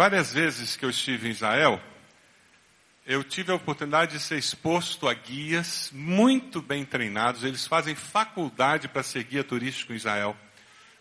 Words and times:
Várias 0.00 0.32
vezes 0.32 0.76
que 0.76 0.84
eu 0.86 0.88
estive 0.88 1.28
em 1.28 1.30
Israel, 1.30 1.78
eu 3.04 3.22
tive 3.22 3.52
a 3.52 3.54
oportunidade 3.54 4.12
de 4.12 4.20
ser 4.20 4.38
exposto 4.38 5.06
a 5.06 5.12
guias 5.12 5.90
muito 5.92 6.62
bem 6.62 6.86
treinados. 6.86 7.44
Eles 7.44 7.66
fazem 7.66 7.94
faculdade 7.94 8.88
para 8.88 9.02
ser 9.02 9.24
guia 9.24 9.44
turístico 9.44 9.92
em 9.92 9.96
Israel. 9.96 10.34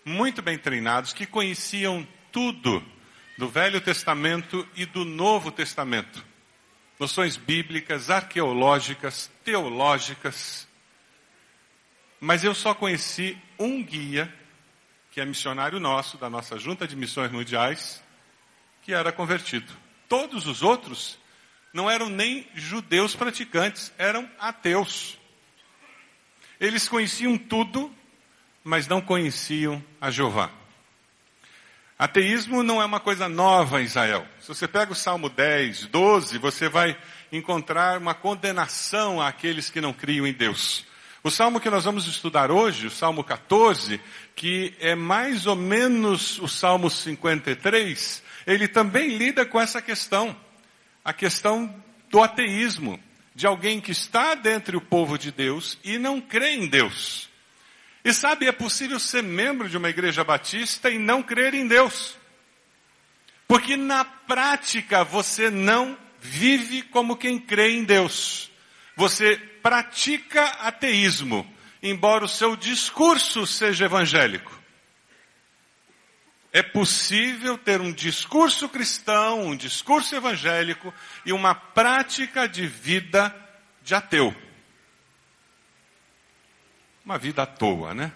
Muito 0.04 0.42
bem 0.42 0.58
treinados, 0.58 1.14
que 1.14 1.26
conheciam 1.26 2.06
tudo 2.30 2.84
do 3.38 3.48
Velho 3.48 3.80
Testamento 3.80 4.68
e 4.76 4.86
do 4.86 5.06
Novo 5.06 5.50
Testamento. 5.50 6.22
Noções 7.00 7.38
bíblicas, 7.38 8.10
arqueológicas, 8.10 9.32
teológicas. 9.46 10.68
Mas 12.20 12.44
eu 12.44 12.54
só 12.54 12.74
conheci 12.74 13.38
um 13.58 13.82
guia, 13.82 14.30
que 15.10 15.22
é 15.22 15.26
missionário 15.26 15.80
nosso, 15.80 16.18
da 16.18 16.30
nossa 16.30 16.60
Junta 16.60 16.86
de 16.86 16.98
Missões 16.98 17.32
Mundiais, 17.32 18.04
que 18.90 18.94
era 18.96 19.12
convertido. 19.12 19.72
Todos 20.08 20.48
os 20.48 20.64
outros 20.64 21.20
não 21.72 21.88
eram 21.88 22.10
nem 22.10 22.48
judeus 22.56 23.16
praticantes, 23.16 23.94
eram 24.00 24.28
ateus. 24.40 25.16
Eles 26.60 26.90
conheciam 26.90 27.38
tudo, 27.38 27.94
mas 28.64 28.88
não 28.88 29.00
conheciam 29.00 29.80
a 30.02 30.10
Jeová. 30.10 30.50
Ateísmo 32.00 32.64
não 32.64 32.82
é 32.82 32.86
uma 32.86 33.00
coisa 33.00 33.30
nova 33.30 33.80
em 33.80 33.86
Israel. 33.86 34.26
Se 34.40 34.48
você 34.48 34.68
pega 34.68 34.92
o 34.92 34.96
Salmo 34.96 35.30
10, 35.30 35.86
12, 35.86 36.40
você 36.40 36.68
vai 36.68 36.98
encontrar 37.32 38.00
uma 38.00 38.16
condenação 38.16 39.22
àqueles 39.22 39.70
que 39.70 39.80
não 39.80 39.94
criam 39.94 40.26
em 40.26 40.34
Deus. 40.34 40.84
O 41.22 41.30
salmo 41.30 41.60
que 41.60 41.70
nós 41.70 41.84
vamos 41.84 42.08
estudar 42.08 42.50
hoje, 42.50 42.88
o 42.88 42.92
Salmo 42.92 43.24
14, 43.24 44.02
que 44.36 44.74
é 44.80 44.96
mais 44.96 45.46
ou 45.46 45.56
menos 45.56 46.40
o 46.40 46.48
Salmo 46.48 46.90
53, 46.90 48.24
ele 48.54 48.68
também 48.68 49.18
lida 49.18 49.46
com 49.46 49.60
essa 49.60 49.82
questão 49.82 50.36
a 51.04 51.14
questão 51.14 51.74
do 52.10 52.22
ateísmo, 52.22 53.00
de 53.34 53.48
alguém 53.48 53.80
que 53.80 53.92
está 53.92 54.36
dentre 54.36 54.76
o 54.76 54.82
povo 54.82 55.18
de 55.18 55.32
Deus 55.32 55.78
e 55.84 55.98
não 55.98 56.20
crê 56.20 56.56
em 56.56 56.68
Deus. 56.68 57.30
E 58.04 58.14
sabe, 58.14 58.48
é 58.48 58.52
possível 58.52 59.00
ser 59.00 59.24
membro 59.24 59.70
de 59.70 59.78
uma 59.78 59.90
igreja 59.90 60.24
batista 60.24 60.90
e 60.90 60.98
não 60.98 61.24
crer 61.24 61.54
em 61.54 61.68
Deus. 61.68 62.18
Porque 63.48 63.78
na 63.78 64.04
prática 64.04 65.04
você 65.04 65.50
não 65.50 65.98
vive 66.20 66.82
como 66.82 67.18
quem 67.18 67.40
crê 67.40 67.72
em 67.72 67.84
Deus. 67.84 68.52
Você 68.96 69.38
pratica 69.38 70.44
ateísmo, 70.60 71.48
embora 71.82 72.26
o 72.26 72.30
seu 72.30 72.56
discurso 72.56 73.48
seja 73.48 73.86
evangélico. 73.86 74.59
É 76.60 76.62
possível 76.62 77.58
ter 77.58 77.80
um 77.80 77.90
discurso 77.90 78.68
cristão, 78.68 79.46
um 79.46 79.56
discurso 79.56 80.14
evangélico 80.14 80.94
e 81.26 81.32
uma 81.32 81.56
prática 81.56 82.50
de 82.50 82.68
vida 82.68 83.34
de 83.82 83.96
ateu. 83.96 84.36
Uma 87.06 87.18
vida 87.18 87.44
à 87.44 87.46
toa, 87.46 87.94
né? 87.94 88.12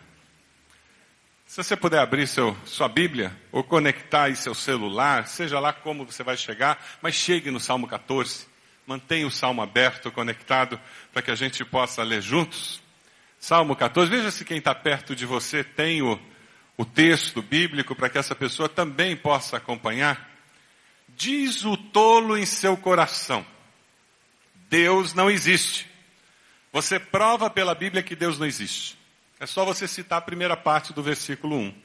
Se 1.45 1.63
você 1.63 1.77
puder 1.77 1.99
abrir 1.99 2.27
seu, 2.27 2.53
sua 2.65 2.89
Bíblia 2.89 3.33
ou 3.49 3.63
conectar 3.63 4.23
aí 4.23 4.35
seu 4.35 4.53
celular, 4.53 5.25
seja 5.25 5.57
lá 5.57 5.71
como 5.71 6.05
você 6.05 6.21
vai 6.21 6.35
chegar, 6.35 6.85
mas 7.01 7.15
chegue 7.15 7.49
no 7.49 7.61
Salmo 7.61 7.87
14. 7.87 8.45
Mantenha 8.85 9.25
o 9.25 9.31
Salmo 9.31 9.61
aberto, 9.61 10.11
conectado, 10.11 10.77
para 11.13 11.21
que 11.21 11.31
a 11.31 11.35
gente 11.35 11.63
possa 11.63 12.03
ler 12.03 12.21
juntos. 12.21 12.83
Salmo 13.39 13.73
14. 13.73 14.11
Veja 14.11 14.31
se 14.31 14.43
quem 14.43 14.57
está 14.57 14.75
perto 14.75 15.15
de 15.15 15.25
você 15.25 15.63
tem 15.63 16.01
o 16.01 16.19
o 16.77 16.85
texto 16.85 17.41
bíblico 17.41 17.95
para 17.95 18.09
que 18.09 18.17
essa 18.17 18.35
pessoa 18.35 18.67
também 18.67 19.15
possa 19.15 19.57
acompanhar. 19.57 20.29
Diz 21.09 21.63
o 21.63 21.77
tolo 21.77 22.37
em 22.37 22.45
seu 22.45 22.75
coração: 22.75 23.45
Deus 24.69 25.13
não 25.13 25.29
existe. 25.29 25.87
Você 26.71 26.99
prova 26.99 27.49
pela 27.49 27.75
Bíblia 27.75 28.01
que 28.01 28.15
Deus 28.15 28.39
não 28.39 28.47
existe. 28.47 28.97
É 29.39 29.45
só 29.45 29.63
você 29.63 29.87
citar 29.87 30.17
a 30.17 30.21
primeira 30.21 30.57
parte 30.57 30.93
do 30.93 31.03
versículo 31.03 31.55
1. 31.57 31.75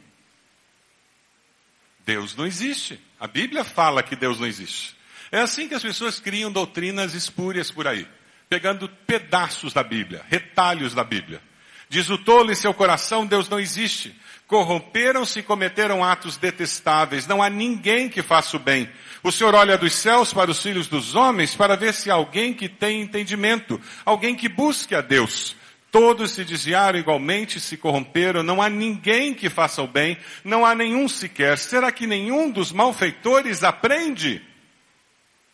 Deus 2.06 2.34
não 2.34 2.46
existe. 2.46 2.98
A 3.20 3.26
Bíblia 3.26 3.64
fala 3.64 4.02
que 4.02 4.16
Deus 4.16 4.40
não 4.40 4.46
existe. 4.46 4.96
É 5.30 5.40
assim 5.40 5.68
que 5.68 5.74
as 5.74 5.82
pessoas 5.82 6.18
criam 6.18 6.50
doutrinas 6.50 7.12
espúrias 7.12 7.70
por 7.70 7.86
aí, 7.86 8.08
pegando 8.48 8.88
pedaços 8.88 9.74
da 9.74 9.82
Bíblia, 9.82 10.24
retalhos 10.28 10.94
da 10.94 11.04
Bíblia. 11.04 11.42
Diz 11.88 12.10
o 12.10 12.18
tolo 12.18 12.52
em 12.52 12.54
seu 12.54 12.74
coração, 12.74 13.26
Deus 13.26 13.48
não 13.48 13.58
existe 13.58 14.14
corromperam-se 14.48 15.40
e 15.40 15.42
cometeram 15.42 16.02
atos 16.02 16.38
detestáveis. 16.38 17.26
Não 17.26 17.42
há 17.42 17.50
ninguém 17.50 18.08
que 18.08 18.22
faça 18.22 18.56
o 18.56 18.60
bem. 18.60 18.88
O 19.22 19.30
Senhor 19.30 19.54
olha 19.54 19.76
dos 19.76 19.92
céus 19.92 20.32
para 20.32 20.50
os 20.50 20.60
filhos 20.60 20.88
dos 20.88 21.14
homens 21.14 21.54
para 21.54 21.76
ver 21.76 21.92
se 21.92 22.10
há 22.10 22.14
alguém 22.14 22.54
que 22.54 22.68
tem 22.68 23.02
entendimento, 23.02 23.80
alguém 24.04 24.34
que 24.34 24.48
busque 24.48 24.94
a 24.94 25.02
Deus. 25.02 25.54
Todos 25.92 26.32
se 26.32 26.44
desviaram 26.44 26.98
igualmente, 26.98 27.60
se 27.60 27.76
corromperam, 27.76 28.42
não 28.42 28.60
há 28.60 28.68
ninguém 28.68 29.34
que 29.34 29.50
faça 29.50 29.82
o 29.82 29.86
bem, 29.86 30.16
não 30.42 30.64
há 30.64 30.74
nenhum 30.74 31.08
sequer. 31.08 31.58
Será 31.58 31.92
que 31.92 32.06
nenhum 32.06 32.50
dos 32.50 32.72
malfeitores 32.72 33.62
aprende? 33.62 34.42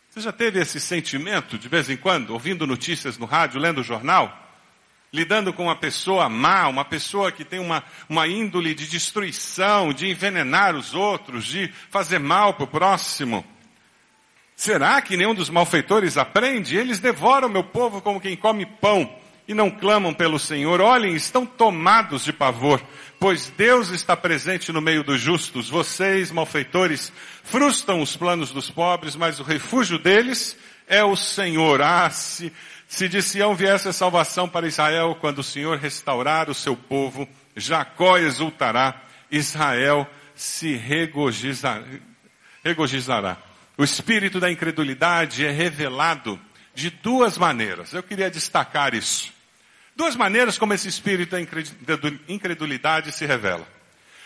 Você 0.09 0.21
já 0.21 0.31
teve 0.31 0.61
esse 0.61 0.79
sentimento 0.79 1.57
de 1.57 1.67
vez 1.67 1.89
em 1.89 1.97
quando, 1.97 2.31
ouvindo 2.31 2.65
notícias 2.65 3.17
no 3.17 3.25
rádio, 3.25 3.59
lendo 3.59 3.81
o 3.81 3.83
jornal? 3.83 4.44
Lidando 5.11 5.53
com 5.53 5.63
uma 5.63 5.75
pessoa 5.75 6.27
má, 6.27 6.67
uma 6.67 6.83
pessoa 6.83 7.31
que 7.31 7.45
tem 7.45 7.59
uma, 7.59 7.83
uma 8.09 8.27
índole 8.27 8.73
de 8.73 8.87
destruição, 8.87 9.93
de 9.93 10.09
envenenar 10.09 10.75
os 10.75 10.93
outros, 10.93 11.45
de 11.45 11.71
fazer 11.89 12.19
mal 12.19 12.53
para 12.53 12.63
o 12.65 12.67
próximo. 12.67 13.45
Será 14.55 15.01
que 15.01 15.17
nenhum 15.17 15.35
dos 15.35 15.49
malfeitores 15.49 16.17
aprende? 16.17 16.77
Eles 16.77 16.99
devoram 16.99 17.49
meu 17.49 17.63
povo 17.63 18.01
como 18.01 18.21
quem 18.21 18.35
come 18.35 18.65
pão 18.65 19.13
e 19.47 19.53
não 19.53 19.69
clamam 19.69 20.13
pelo 20.13 20.39
Senhor. 20.39 20.81
Olhem, 20.81 21.13
estão 21.13 21.45
tomados 21.45 22.23
de 22.23 22.33
pavor, 22.33 22.81
pois 23.19 23.51
Deus 23.55 23.89
está 23.89 24.15
presente 24.15 24.71
no 24.71 24.81
meio 24.81 25.03
dos 25.03 25.19
justos. 25.19 25.69
Vocês, 25.69 26.31
malfeitores, 26.31 27.11
frustram 27.43 28.01
os 28.01 28.15
planos 28.15 28.51
dos 28.51 28.69
pobres, 28.71 29.15
mas 29.15 29.39
o 29.39 29.43
refúgio 29.43 29.99
deles 29.99 30.57
é 30.87 31.03
o 31.03 31.15
Senhor. 31.15 31.81
Ah, 31.81 32.09
se 32.09 32.51
se 32.95 33.09
de 33.09 33.21
Sião 33.21 33.53
viesse 33.53 33.89
a 33.89 33.93
salvação 33.93 34.47
para 34.47 34.67
Israel, 34.67 35.17
quando 35.19 35.39
o 35.39 35.43
Senhor 35.43 35.77
restaurar 35.77 36.49
o 36.49 36.53
seu 36.53 36.77
povo, 36.77 37.27
Jacó 37.53 38.17
exultará, 38.17 39.01
Israel 39.29 40.09
se 40.33 40.75
regozijará. 42.63 43.37
O 43.77 43.83
espírito 43.83 44.39
da 44.39 44.49
incredulidade 44.49 45.45
é 45.45 45.51
revelado 45.51 46.39
de 46.73 46.89
duas 46.89 47.37
maneiras. 47.37 47.91
Eu 47.91 48.01
queria 48.01 48.31
destacar 48.31 48.93
isso. 48.93 49.29
Duas 49.93 50.15
maneiras 50.15 50.57
como 50.57 50.73
esse 50.73 50.87
espírito 50.87 51.31
da 51.31 51.41
incredulidade 52.29 53.11
se 53.11 53.25
revela. 53.25 53.67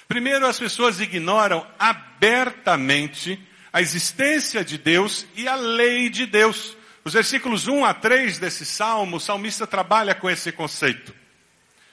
Primeiro, 0.08 0.46
as 0.46 0.59
pessoas 0.59 1.00
ignoram 1.00 1.66
abertamente 1.79 3.44
a 3.74 3.81
existência 3.81 4.63
de 4.63 4.78
Deus 4.78 5.25
e 5.35 5.47
a 5.47 5.56
lei 5.56 6.08
de 6.08 6.28
Deus. 6.28 6.78
Os 7.04 7.14
versículos 7.14 7.68
1 7.68 7.86
a 7.86 7.94
3 7.94 8.40
desse 8.40 8.66
salmo, 8.66 9.18
o 9.18 9.20
salmista 9.20 9.66
trabalha 9.66 10.14
com 10.14 10.30
esse 10.30 10.52
conceito. 10.52 11.16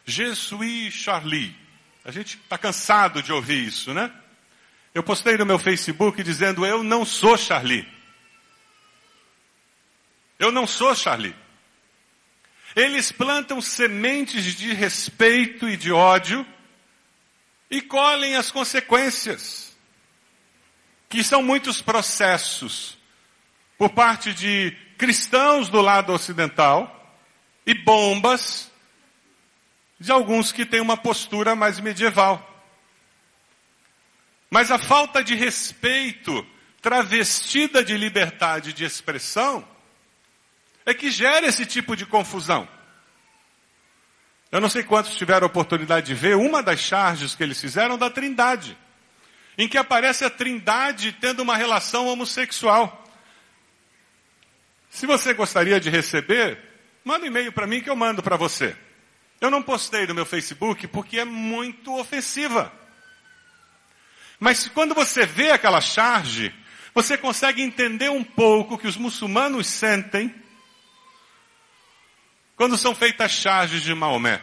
Je 0.04 0.34
suis 0.34 0.92
Charlie. 0.92 1.54
A 2.04 2.10
gente 2.10 2.36
está 2.36 2.56
cansado 2.56 3.22
de 3.22 3.32
ouvir 3.32 3.66
isso, 3.66 3.92
né? 3.92 4.12
Eu 4.94 5.02
postei 5.02 5.36
no 5.36 5.44
meu 5.44 5.58
Facebook 5.58 6.22
dizendo, 6.22 6.64
eu 6.64 6.82
não 6.82 7.04
sou 7.04 7.36
Charlie. 7.36 7.86
Eu 10.38 10.52
não 10.52 10.66
sou 10.66 10.94
Charlie. 10.94 11.34
Eles 12.74 13.10
plantam 13.10 13.60
sementes 13.60 14.54
de 14.54 14.72
respeito 14.72 15.68
e 15.68 15.76
de 15.76 15.90
ódio 15.92 16.46
e 17.70 17.80
colhem 17.80 18.36
as 18.36 18.50
consequências, 18.50 19.76
que 21.08 21.24
são 21.24 21.42
muitos 21.42 21.82
processos 21.82 22.96
por 23.76 23.90
parte 23.90 24.32
de 24.32 24.76
cristãos 24.96 25.68
do 25.68 25.80
lado 25.80 26.12
ocidental 26.12 26.92
e 27.66 27.74
bombas 27.74 28.70
de 29.98 30.12
alguns 30.12 30.52
que 30.52 30.66
têm 30.66 30.80
uma 30.80 30.96
postura 30.96 31.54
mais 31.54 31.80
medieval. 31.80 32.54
Mas 34.50 34.70
a 34.70 34.78
falta 34.78 35.22
de 35.22 35.34
respeito 35.34 36.46
travestida 36.80 37.82
de 37.82 37.96
liberdade 37.96 38.72
de 38.72 38.84
expressão 38.84 39.66
é 40.84 40.94
que 40.94 41.10
gera 41.10 41.46
esse 41.46 41.66
tipo 41.66 41.96
de 41.96 42.06
confusão. 42.06 42.68
Eu 44.52 44.60
não 44.60 44.68
sei 44.68 44.84
quantos 44.84 45.16
tiveram 45.16 45.46
a 45.46 45.48
oportunidade 45.48 46.06
de 46.06 46.14
ver 46.14 46.36
uma 46.36 46.62
das 46.62 46.78
charges 46.78 47.34
que 47.34 47.42
eles 47.42 47.60
fizeram 47.60 47.98
da 47.98 48.08
Trindade, 48.08 48.78
em 49.58 49.68
que 49.68 49.76
aparece 49.76 50.24
a 50.24 50.30
Trindade 50.30 51.12
tendo 51.12 51.42
uma 51.42 51.56
relação 51.56 52.06
homossexual. 52.06 53.05
Se 54.90 55.06
você 55.06 55.34
gostaria 55.34 55.78
de 55.78 55.90
receber, 55.90 56.58
manda 57.04 57.24
um 57.24 57.28
e-mail 57.28 57.52
para 57.52 57.66
mim 57.66 57.80
que 57.80 57.90
eu 57.90 57.96
mando 57.96 58.22
para 58.22 58.36
você. 58.36 58.76
Eu 59.40 59.50
não 59.50 59.62
postei 59.62 60.06
no 60.06 60.14
meu 60.14 60.24
Facebook 60.24 60.86
porque 60.88 61.18
é 61.18 61.24
muito 61.24 61.94
ofensiva. 61.98 62.72
Mas 64.40 64.68
quando 64.68 64.94
você 64.94 65.26
vê 65.26 65.50
aquela 65.50 65.80
charge, 65.80 66.52
Você 66.96 67.18
consegue 67.18 67.60
entender 67.60 68.08
um 68.08 68.24
pouco 68.24 68.74
o 68.74 68.78
que 68.78 68.86
os 68.86 68.96
muçulmanos 68.96 69.66
sentem 69.66 70.34
quando 72.56 72.78
são 72.78 72.94
feitas 72.94 73.32
charges 73.32 73.82
de 73.82 73.94
Maomé. 73.94 74.42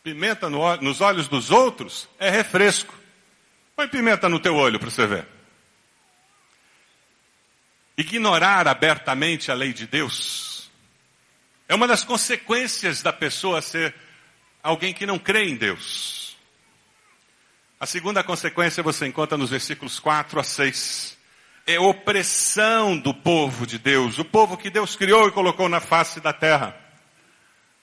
Pimenta 0.00 0.48
no, 0.48 0.76
nos 0.76 1.00
olhos 1.00 1.26
dos 1.26 1.50
outros 1.50 2.08
é 2.16 2.30
refresco. 2.30 2.94
Põe 3.74 3.88
pimenta 3.88 4.28
no 4.28 4.38
teu 4.38 4.54
olho 4.54 4.78
para 4.78 4.88
você 4.88 5.04
ver. 5.04 5.26
Ignorar 7.96 8.66
abertamente 8.66 9.50
a 9.50 9.54
lei 9.54 9.72
de 9.72 9.86
Deus 9.86 10.54
é 11.68 11.74
uma 11.74 11.88
das 11.88 12.04
consequências 12.04 13.02
da 13.02 13.12
pessoa 13.12 13.62
ser 13.62 13.94
alguém 14.62 14.92
que 14.92 15.06
não 15.06 15.18
crê 15.18 15.48
em 15.48 15.56
Deus. 15.56 16.36
A 17.80 17.86
segunda 17.86 18.22
consequência 18.22 18.82
você 18.82 19.06
encontra 19.06 19.36
nos 19.36 19.50
versículos 19.50 19.98
4 19.98 20.38
a 20.38 20.44
6. 20.44 21.16
É 21.66 21.80
opressão 21.80 22.96
do 22.96 23.14
povo 23.14 23.66
de 23.66 23.78
Deus, 23.78 24.18
o 24.18 24.24
povo 24.24 24.56
que 24.56 24.68
Deus 24.68 24.94
criou 24.96 25.28
e 25.28 25.32
colocou 25.32 25.68
na 25.68 25.80
face 25.80 26.20
da 26.20 26.32
terra. 26.32 26.76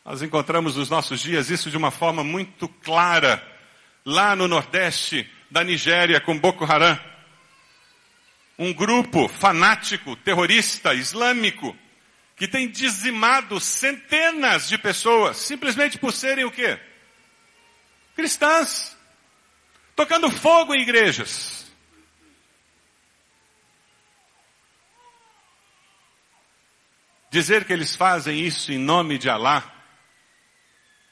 Nós 0.05 0.21
encontramos 0.21 0.75
nos 0.75 0.89
nossos 0.89 1.19
dias 1.19 1.49
isso 1.49 1.69
de 1.69 1.77
uma 1.77 1.91
forma 1.91 2.23
muito 2.23 2.67
clara, 2.67 3.43
lá 4.05 4.35
no 4.35 4.47
nordeste 4.47 5.29
da 5.49 5.63
Nigéria, 5.63 6.21
com 6.21 6.37
Boko 6.37 6.63
Haram. 6.65 6.99
Um 8.57 8.73
grupo 8.73 9.27
fanático, 9.27 10.15
terrorista, 10.15 10.93
islâmico, 10.93 11.75
que 12.35 12.47
tem 12.47 12.69
dizimado 12.69 13.59
centenas 13.59 14.67
de 14.67 14.77
pessoas, 14.77 15.37
simplesmente 15.37 15.97
por 15.97 16.11
serem 16.11 16.45
o 16.45 16.51
quê? 16.51 16.79
Cristãs. 18.15 18.97
Tocando 19.95 20.29
fogo 20.31 20.73
em 20.73 20.81
igrejas. 20.81 21.71
Dizer 27.29 27.65
que 27.65 27.71
eles 27.71 27.95
fazem 27.95 28.39
isso 28.39 28.71
em 28.71 28.77
nome 28.77 29.17
de 29.17 29.29
Alá 29.29 29.71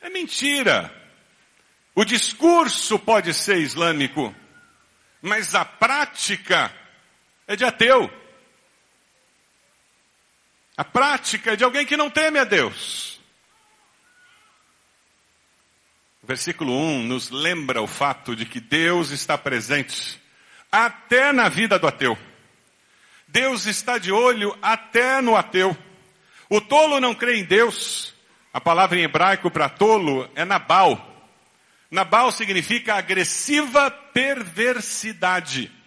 é 0.01 0.09
mentira. 0.09 0.93
O 1.93 2.05
discurso 2.05 2.97
pode 2.97 3.33
ser 3.33 3.57
islâmico, 3.57 4.33
mas 5.21 5.53
a 5.55 5.65
prática 5.65 6.73
é 7.49 7.55
de 7.55 7.65
ateu. 7.65 8.09
A 10.77 10.85
prática 10.85 11.53
é 11.53 11.55
de 11.55 11.63
alguém 11.63 11.83
que 11.83 11.97
não 11.97 12.09
teme 12.09 12.37
a 12.37 12.43
Deus. 12.43 13.19
O 16.21 16.27
versículo 16.27 16.71
1 16.71 17.03
nos 17.03 17.31
lembra 17.31 17.81
o 17.81 17.87
fato 17.87 18.35
de 18.35 18.45
que 18.45 18.59
Deus 18.59 19.09
está 19.09 19.35
presente 19.35 20.21
até 20.71 21.33
na 21.33 21.49
vida 21.49 21.79
do 21.79 21.87
ateu. 21.87 22.15
Deus 23.27 23.65
está 23.65 23.97
de 23.97 24.11
olho 24.11 24.55
até 24.61 25.19
no 25.19 25.35
ateu. 25.35 25.75
O 26.47 26.61
tolo 26.61 26.99
não 26.99 27.15
crê 27.15 27.39
em 27.39 27.43
Deus, 27.43 28.13
a 28.53 28.61
palavra 28.61 28.99
em 28.99 29.03
hebraico 29.03 29.49
para 29.49 29.69
tolo 29.69 30.29
é 30.35 30.45
Nabal. 30.45 31.03
Nabal 31.89 32.31
significa 32.31 32.93
agressiva 32.93 33.89
perversidade. 33.89 35.78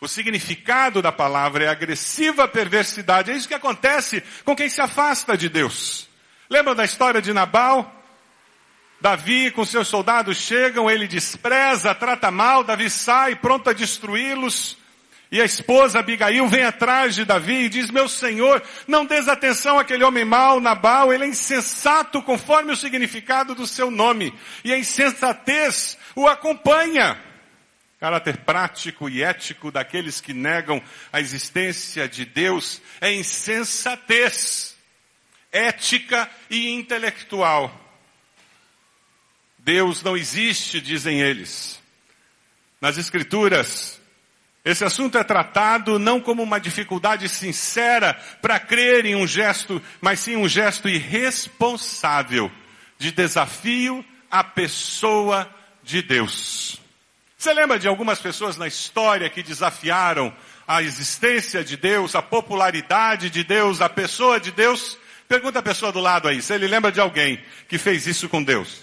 O 0.00 0.08
significado 0.08 1.02
da 1.02 1.12
palavra 1.12 1.64
é 1.64 1.68
agressiva 1.68 2.48
perversidade. 2.48 3.30
É 3.30 3.36
isso 3.36 3.46
que 3.46 3.54
acontece 3.54 4.22
com 4.44 4.56
quem 4.56 4.68
se 4.68 4.80
afasta 4.80 5.36
de 5.36 5.48
Deus. 5.48 6.08
Lembra 6.48 6.74
da 6.74 6.84
história 6.84 7.20
de 7.20 7.32
Nabal? 7.32 7.96
Davi 9.00 9.50
com 9.50 9.64
seus 9.64 9.88
soldados 9.88 10.36
chegam, 10.36 10.90
ele 10.90 11.08
despreza, 11.08 11.94
trata 11.94 12.30
mal, 12.30 12.62
Davi 12.62 12.90
sai 12.90 13.34
pronto 13.34 13.70
a 13.70 13.72
destruí-los. 13.72 14.76
E 15.32 15.40
a 15.40 15.44
esposa 15.44 16.00
Abigail 16.00 16.46
vem 16.48 16.64
atrás 16.64 17.14
de 17.14 17.24
Davi 17.24 17.64
e 17.64 17.68
diz, 17.68 17.90
meu 17.90 18.08
senhor, 18.08 18.60
não 18.88 19.06
des 19.06 19.28
atenção 19.28 19.78
àquele 19.78 20.02
homem 20.02 20.24
mau, 20.24 20.60
Nabal, 20.60 21.12
ele 21.12 21.24
é 21.24 21.28
insensato 21.28 22.20
conforme 22.20 22.72
o 22.72 22.76
significado 22.76 23.54
do 23.54 23.66
seu 23.66 23.90
nome. 23.90 24.34
E 24.64 24.72
a 24.72 24.78
insensatez 24.78 25.96
o 26.16 26.26
acompanha. 26.26 27.29
Caráter 28.00 28.38
prático 28.38 29.10
e 29.10 29.22
ético 29.22 29.70
daqueles 29.70 30.22
que 30.22 30.32
negam 30.32 30.82
a 31.12 31.20
existência 31.20 32.08
de 32.08 32.24
Deus 32.24 32.80
é 32.98 33.12
insensatez. 33.12 34.74
Ética 35.52 36.30
e 36.48 36.70
intelectual. 36.70 37.78
Deus 39.58 40.02
não 40.02 40.16
existe, 40.16 40.80
dizem 40.80 41.20
eles. 41.20 41.78
Nas 42.80 42.96
escrituras, 42.96 44.00
esse 44.64 44.82
assunto 44.82 45.18
é 45.18 45.24
tratado 45.24 45.98
não 45.98 46.22
como 46.22 46.42
uma 46.42 46.58
dificuldade 46.58 47.28
sincera 47.28 48.14
para 48.40 48.58
crer 48.58 49.04
em 49.04 49.14
um 49.14 49.26
gesto, 49.26 49.82
mas 50.00 50.20
sim 50.20 50.36
um 50.36 50.48
gesto 50.48 50.88
irresponsável 50.88 52.50
de 52.96 53.10
desafio 53.10 54.02
à 54.30 54.42
pessoa 54.42 55.54
de 55.82 56.00
Deus. 56.00 56.79
Você 57.40 57.54
lembra 57.54 57.78
de 57.78 57.88
algumas 57.88 58.20
pessoas 58.20 58.58
na 58.58 58.68
história 58.68 59.30
que 59.30 59.42
desafiaram 59.42 60.30
a 60.68 60.82
existência 60.82 61.64
de 61.64 61.74
Deus, 61.74 62.14
a 62.14 62.20
popularidade 62.20 63.30
de 63.30 63.42
Deus, 63.42 63.80
a 63.80 63.88
pessoa 63.88 64.38
de 64.38 64.52
Deus? 64.52 64.98
Pergunta 65.26 65.58
a 65.58 65.62
pessoa 65.62 65.90
do 65.90 66.00
lado 66.00 66.28
aí, 66.28 66.42
se 66.42 66.52
ele 66.52 66.68
lembra 66.68 66.92
de 66.92 67.00
alguém 67.00 67.42
que 67.66 67.78
fez 67.78 68.06
isso 68.06 68.28
com 68.28 68.42
Deus. 68.42 68.82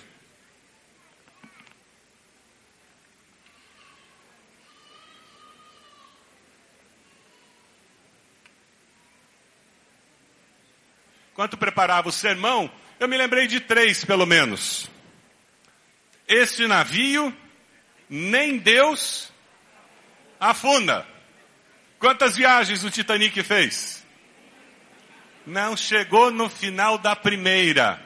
Enquanto 11.31 11.57
preparava 11.57 12.09
o 12.09 12.11
sermão, 12.11 12.71
eu 12.99 13.07
me 13.07 13.17
lembrei 13.17 13.45
de 13.45 13.59
três, 13.59 14.03
pelo 14.03 14.25
menos. 14.25 14.89
Este 16.27 16.65
navio, 16.65 17.31
nem 18.09 18.57
Deus 18.57 19.31
afunda. 20.39 21.07
Quantas 21.99 22.35
viagens 22.35 22.83
o 22.83 22.91
Titanic 22.91 23.41
fez? 23.43 24.05
Não 25.45 25.75
chegou 25.75 26.31
no 26.31 26.49
final 26.49 26.97
da 26.97 27.15
primeira. 27.15 28.05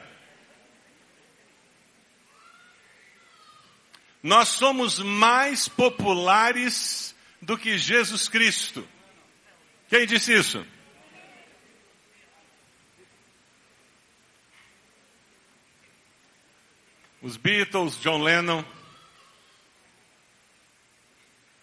Nós 4.22 4.48
somos 4.48 5.00
mais 5.00 5.68
populares 5.68 7.14
do 7.40 7.58
que 7.58 7.76
Jesus 7.76 8.28
Cristo. 8.28 8.88
Quem 9.88 10.06
disse 10.06 10.32
isso? 10.32 10.64
Os 17.20 17.36
Beatles, 17.36 18.00
John 18.00 18.22
Lennon. 18.22 18.64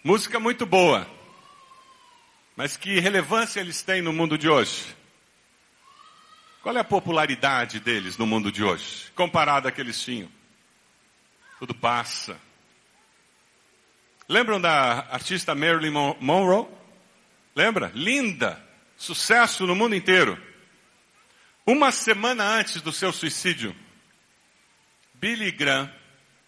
Música 0.03 0.39
muito 0.39 0.65
boa. 0.65 1.05
Mas 2.55 2.77
que 2.77 2.99
relevância 2.99 3.59
eles 3.59 3.81
têm 3.81 4.01
no 4.01 4.13
mundo 4.13 4.37
de 4.37 4.47
hoje? 4.47 4.95
Qual 6.61 6.75
é 6.75 6.79
a 6.79 6.85
popularidade 6.85 7.79
deles 7.79 8.17
no 8.17 8.25
mundo 8.25 8.51
de 8.51 8.63
hoje, 8.63 9.11
comparado 9.13 9.67
à 9.67 9.71
que 9.71 9.81
eles 9.81 10.01
tinham? 10.01 10.29
Tudo 11.57 11.73
passa. 11.73 12.39
Lembram 14.27 14.59
da 14.59 15.07
artista 15.09 15.53
Marilyn 15.53 15.91
Monroe? 16.19 16.67
Lembra? 17.55 17.91
Linda. 17.93 18.61
Sucesso 18.95 19.65
no 19.65 19.75
mundo 19.75 19.95
inteiro. 19.95 20.41
Uma 21.65 21.91
semana 21.91 22.43
antes 22.43 22.81
do 22.81 22.91
seu 22.91 23.11
suicídio, 23.11 23.75
Billy 25.13 25.51
Graham, 25.51 25.91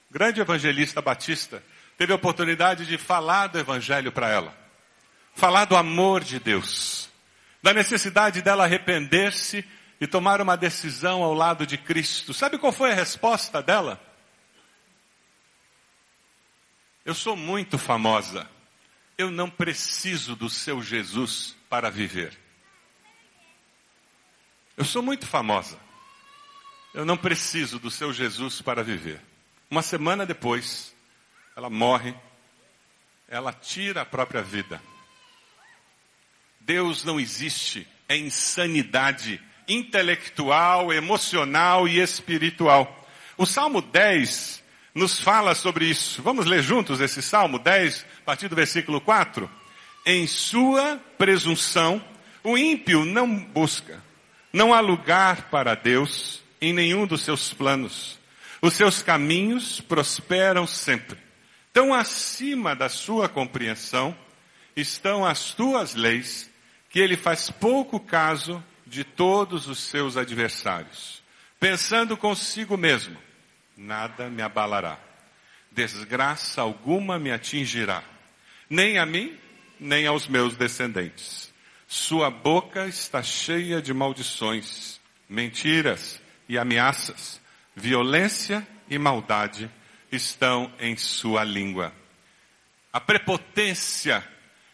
grande 0.10 0.40
evangelista 0.40 1.02
batista, 1.02 1.64
teve 2.02 2.14
a 2.14 2.16
oportunidade 2.16 2.88
de 2.88 2.98
falar 2.98 3.46
do 3.46 3.60
evangelho 3.60 4.12
para 4.12 4.28
ela. 4.28 4.58
Falar 5.36 5.66
do 5.66 5.76
amor 5.76 6.24
de 6.24 6.40
Deus. 6.40 7.12
Da 7.62 7.76
necessidade 7.76 8.42
dela 8.42 8.64
arrepender-se 8.64 9.64
e 10.00 10.08
tomar 10.08 10.42
uma 10.42 10.58
decisão 10.58 11.22
ao 11.22 11.32
lado 11.36 11.64
de 11.64 11.78
Cristo. 11.78 12.34
Sabe 12.34 12.58
qual 12.58 12.72
foi 12.74 12.92
a 12.92 12.96
resposta 12.96 13.62
dela? 13.62 14.02
Eu 17.06 17.14
sou 17.14 17.36
muito 17.36 17.78
famosa. 17.78 18.50
Eu 19.16 19.30
não 19.30 19.48
preciso 19.48 20.36
do 20.36 20.50
seu 20.50 20.82
Jesus 20.82 21.56
para 21.70 21.92
viver. 21.92 22.36
Eu 24.76 24.86
sou 24.86 25.04
muito 25.04 25.28
famosa. 25.28 25.78
Eu 26.96 27.06
não 27.06 27.16
preciso 27.16 27.78
do 27.78 27.92
seu 27.92 28.12
Jesus 28.12 28.60
para 28.60 28.84
viver. 28.84 29.22
Uma 29.70 29.84
semana 29.84 30.26
depois, 30.26 30.91
ela 31.56 31.70
morre, 31.70 32.14
ela 33.28 33.54
tira 33.54 34.02
a 34.02 34.06
própria 34.06 34.42
vida. 34.42 34.82
Deus 36.60 37.04
não 37.04 37.20
existe, 37.20 37.88
é 38.08 38.16
insanidade 38.16 39.42
intelectual, 39.68 40.92
emocional 40.92 41.88
e 41.88 42.00
espiritual. 42.00 43.08
O 43.38 43.46
Salmo 43.46 43.82
10 43.82 44.62
nos 44.94 45.20
fala 45.20 45.56
sobre 45.56 45.86
isso. 45.86 46.22
Vamos 46.22 46.46
ler 46.46 46.62
juntos 46.62 47.00
esse 47.00 47.22
Salmo 47.22 47.58
10, 47.58 48.06
a 48.22 48.26
partir 48.26 48.48
do 48.48 48.56
versículo 48.56 49.00
4? 49.00 49.50
Em 50.06 50.28
sua 50.28 51.00
presunção, 51.18 52.04
o 52.44 52.58
ímpio 52.58 53.06
não 53.06 53.28
busca, 53.36 54.04
não 54.52 54.74
há 54.74 54.80
lugar 54.80 55.50
para 55.50 55.76
Deus 55.76 56.42
em 56.60 56.74
nenhum 56.74 57.08
dos 57.08 57.22
seus 57.22 57.54
planos. 57.54 58.20
Os 58.62 58.74
seus 58.74 59.02
caminhos 59.02 59.82
prosperam 59.82 60.68
sempre. 60.68 61.18
Tão 61.74 61.94
acima 61.94 62.76
da 62.76 62.90
sua 62.90 63.30
compreensão 63.30 64.16
estão 64.76 65.26
as 65.26 65.54
tuas 65.54 65.96
leis, 65.96 66.50
que 66.90 67.00
ele 67.00 67.16
faz 67.16 67.50
pouco 67.50 68.00
caso 68.00 68.64
de 68.86 69.04
todos 69.04 69.68
os 69.68 69.80
seus 69.80 70.18
adversários. 70.18 71.24
Pensando 71.60 72.18
consigo 72.18 72.76
mesmo, 72.76 73.18
nada 73.78 74.30
me 74.30 74.42
abalará. 74.42 75.00
Desgraça 75.72 76.62
alguma 76.62 77.18
me 77.18 77.32
atingirá. 77.32 78.04
Nem 78.70 78.98
a 78.98 79.06
mim, 79.06 79.38
nem 79.80 80.06
aos 80.06 80.28
meus 80.28 80.58
descendentes. 80.58 81.54
Sua 81.88 82.30
boca 82.30 82.88
está 82.88 83.24
cheia 83.24 83.82
de 83.82 83.94
maldições, 83.94 85.00
mentiras 85.30 86.22
e 86.50 86.58
ameaças. 86.58 87.40
Violência 87.74 88.68
e 88.90 88.98
maldade 88.98 89.72
estão 90.12 90.72
em 90.80 90.96
sua 90.98 91.44
língua. 91.44 91.94
A 92.92 93.00
prepotência 93.00 94.24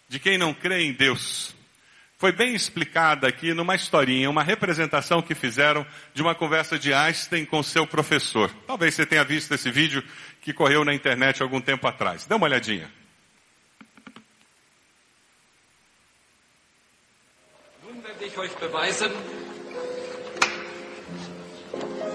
de 0.09 0.19
quem 0.19 0.37
não 0.37 0.53
crê 0.53 0.83
em 0.83 0.93
Deus 0.93 1.55
foi 2.17 2.31
bem 2.31 2.55
explicada 2.55 3.27
aqui 3.27 3.53
numa 3.53 3.75
historinha, 3.75 4.29
uma 4.29 4.41
representação 4.41 5.21
que 5.21 5.35
fizeram 5.35 5.85
de 6.15 6.21
uma 6.23 6.33
conversa 6.33 6.77
de 6.79 6.91
Einstein 6.91 7.45
com 7.45 7.61
seu 7.61 7.85
professor. 7.85 8.51
Talvez 8.65 8.95
você 8.95 9.05
tenha 9.05 9.23
visto 9.23 9.53
esse 9.53 9.69
vídeo 9.69 10.03
que 10.41 10.51
correu 10.51 10.83
na 10.83 10.95
internet 10.95 11.43
algum 11.43 11.61
tempo 11.61 11.87
atrás. 11.87 12.25
Dê 12.25 12.33
uma 12.33 12.47
olhadinha. 12.47 12.91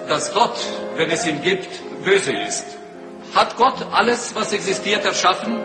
Dass 0.08 0.28
Gott, 0.30 0.58
wenn 0.96 1.10
es 1.10 1.24
ihn 1.26 1.40
gibt, 1.40 1.68
böse 2.04 2.32
ist. 2.32 2.81
Hat 3.34 3.56
Gott 3.56 3.74
alles, 3.92 4.34
was 4.34 4.52
existiert, 4.52 5.04
erschaffen? 5.04 5.58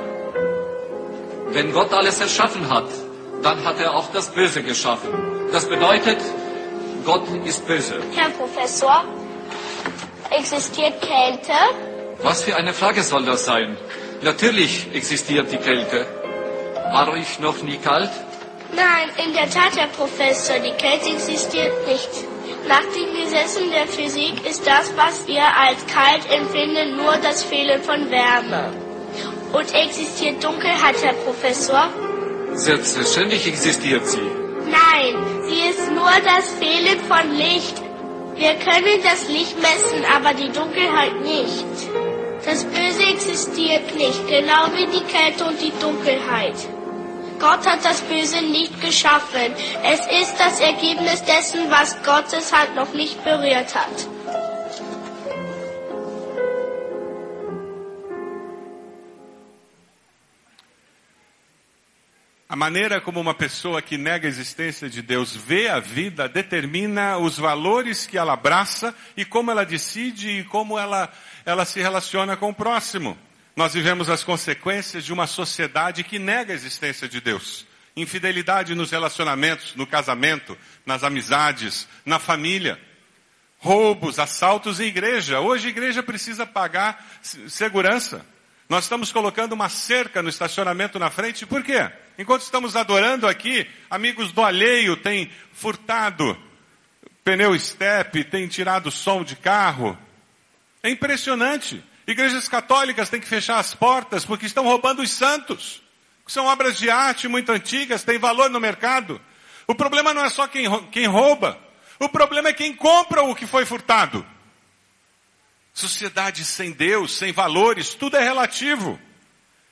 Wenn 1.50 1.72
Gott 1.74 1.92
alles 1.94 2.20
erschaffen 2.22 2.70
hat, 2.70 2.86
dann 3.44 3.64
hat 3.66 3.80
er 3.80 3.94
auch 3.94 4.10
das 4.14 4.30
Böse 4.30 4.64
geschaffen. 4.64 5.10
Das 5.52 5.66
bedeutet, 5.68 6.18
Gott 7.06 7.24
ist 7.46 7.66
böse. 7.68 7.96
Herr 8.16 8.30
Professor, 8.32 9.04
existiert 10.30 11.02
Kälte? 11.02 11.54
Was 12.24 12.44
für 12.44 12.56
eine 12.56 12.74
Frage 12.74 13.04
soll 13.04 13.26
das 13.26 13.46
sein? 13.46 13.78
Natürlich 14.22 14.88
existiert 14.94 15.52
die 15.52 15.58
Kälte. 15.58 16.06
War 16.92 17.10
euch 17.10 17.40
noch 17.40 17.62
nie 17.64 17.78
kalt? 17.78 18.10
Nein, 18.74 19.10
in 19.26 19.34
der 19.34 19.50
Tat, 19.50 19.78
Herr 19.78 19.88
Professor, 19.88 20.58
die 20.60 20.72
Kälte 20.72 21.10
existiert 21.10 21.88
nicht. 21.88 22.10
Nach 22.68 22.84
den 22.94 23.14
Gesetzen 23.24 23.72
der 23.72 23.88
Physik 23.88 24.46
ist 24.46 24.68
das, 24.68 24.92
was 24.98 25.26
wir 25.26 25.44
als 25.44 25.86
kalt 25.88 26.30
empfinden, 26.30 26.98
nur 26.98 27.16
das 27.24 27.44
Fehlen 27.44 27.82
von 27.82 28.12
Wärme. 28.12 28.74
Und 29.54 29.74
existiert 29.74 30.44
Dunkelheit, 30.44 31.02
Herr 31.02 31.14
Professor? 31.14 31.90
Selbstverständlich 32.54 33.48
existiert 33.48 34.06
sie. 34.06 34.30
Nein, 34.66 35.16
sie 35.48 35.70
ist 35.70 35.90
nur 35.92 36.12
das 36.26 36.52
Fehlen 36.60 37.00
von 37.08 37.32
Licht. 37.38 37.82
Wir 38.36 38.56
können 38.56 39.02
das 39.02 39.30
Licht 39.30 39.56
messen, 39.62 40.04
aber 40.14 40.34
die 40.34 40.52
Dunkelheit 40.52 41.22
nicht. 41.22 41.66
Das 42.44 42.66
Böse 42.66 43.04
existiert 43.14 43.96
nicht, 43.96 44.28
genau 44.28 44.68
wie 44.76 44.88
die 44.88 45.06
Kälte 45.06 45.46
und 45.46 45.62
die 45.62 45.72
Dunkelheit. 45.80 46.77
Gott 47.40 47.66
hat 47.68 47.86
das 47.86 48.02
Böse 48.02 48.42
nicht 48.42 48.82
geschaffen. 48.82 49.54
Es 49.84 50.00
ist 50.08 50.40
das 50.40 50.60
Ergebnis 50.60 51.24
dessen, 51.24 51.70
was 51.70 51.96
Gottes 52.04 52.52
Hand 52.52 52.76
noch 52.76 52.94
nicht 52.94 53.24
berührt 53.24 53.76
hat. 53.76 54.08
A 62.50 62.56
maneira 62.56 63.02
como 63.02 63.20
uma 63.20 63.34
pessoa 63.34 63.82
que 63.82 63.98
nega 63.98 64.26
a 64.26 64.30
existência 64.30 64.90
de 64.90 65.02
Deus 65.02 65.36
vê 65.36 65.68
a 65.68 65.80
vida 65.80 66.30
determina 66.30 67.18
os 67.18 67.38
valores 67.38 68.08
que 68.08 68.18
ela 68.18 68.34
abraça 68.34 68.96
e 69.18 69.26
como 69.26 69.52
ela 69.52 69.66
decide 69.66 70.40
e 70.40 70.44
como 70.46 70.80
ela, 70.80 71.12
ela 71.46 71.66
se 71.66 71.82
relaciona 71.82 72.38
com 72.38 72.50
o 72.50 72.56
próximo. 72.56 73.18
Nós 73.58 73.74
vivemos 73.74 74.08
as 74.08 74.24
consequências 74.24 75.04
de 75.04 75.12
uma 75.12 75.26
sociedade 75.26 76.04
que 76.04 76.20
nega 76.20 76.54
a 76.54 76.56
existência 76.56 77.10
de 77.10 77.20
Deus. 77.20 77.66
Infidelidade 77.96 78.76
nos 78.76 78.92
relacionamentos, 78.92 79.74
no 79.76 79.88
casamento, 79.88 80.56
nas 80.86 81.04
amizades, 81.04 81.88
na 82.06 82.20
família. 82.20 82.80
Roubos, 83.58 84.20
assaltos 84.20 84.80
em 84.80 84.86
igreja. 84.86 85.40
Hoje 85.40 85.66
a 85.66 85.70
igreja 85.72 86.04
precisa 86.04 86.46
pagar 86.46 87.04
segurança. 87.48 88.24
Nós 88.70 88.84
estamos 88.84 89.12
colocando 89.12 89.54
uma 89.54 89.70
cerca 89.70 90.22
no 90.22 90.30
estacionamento 90.30 91.00
na 91.00 91.10
frente, 91.10 91.44
por 91.44 91.64
quê? 91.64 91.90
Enquanto 92.16 92.44
estamos 92.44 92.76
adorando 92.76 93.28
aqui, 93.28 93.68
amigos 93.90 94.32
do 94.32 94.44
alheio 94.44 94.96
têm 94.96 95.32
furtado 95.52 96.38
pneu 97.24 97.60
step, 97.60 98.24
têm 98.26 98.48
tirado 98.48 98.92
som 98.92 99.24
de 99.24 99.36
carro. 99.36 99.98
É 100.84 100.92
impressionante. 100.92 101.84
Igrejas 102.08 102.48
católicas 102.48 103.10
têm 103.10 103.20
que 103.20 103.28
fechar 103.28 103.60
as 103.60 103.76
portas 103.76 104.24
porque 104.24 104.46
estão 104.46 104.64
roubando 104.64 105.02
os 105.02 105.12
santos. 105.12 105.84
São 106.26 106.46
obras 106.46 106.78
de 106.78 106.90
arte 106.90 107.28
muito 107.28 107.52
antigas, 107.52 108.06
têm 108.06 108.18
valor 108.18 108.50
no 108.50 108.62
mercado. 108.62 109.22
O 109.68 109.76
problema 109.76 110.14
não 110.14 110.24
é 110.24 110.30
só 110.30 110.48
quem, 110.48 110.66
quem 110.88 111.06
rouba. 111.06 111.60
O 112.00 112.08
problema 112.08 112.50
é 112.50 112.54
quem 112.54 112.74
compra 112.74 113.24
o 113.24 113.36
que 113.36 113.46
foi 113.46 113.66
furtado. 113.66 114.26
Sociedade 115.74 116.46
sem 116.46 116.72
Deus, 116.72 117.16
sem 117.16 117.34
valores, 117.34 117.94
tudo 117.94 118.16
é 118.16 118.24
relativo. 118.24 119.00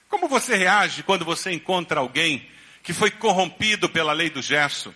Como 0.09 0.27
você 0.27 0.55
reage 0.55 1.03
quando 1.03 1.23
você 1.23 1.51
encontra 1.51 2.01
alguém 2.01 2.47
que 2.83 2.93
foi 2.93 3.11
corrompido 3.11 3.89
pela 3.89 4.11
lei 4.11 4.29
do 4.29 4.41
gesto? 4.41 4.93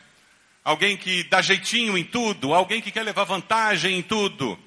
Alguém 0.64 0.98
que 0.98 1.24
dá 1.24 1.42
jeitinho 1.42 1.98
em 1.98 2.04
tudo, 2.04 2.54
alguém 2.54 2.82
que 2.82 2.92
quer 2.92 3.04
levar 3.04 3.24
vantagem 3.24 3.98
em 3.98 4.02
tudo. 4.02 4.60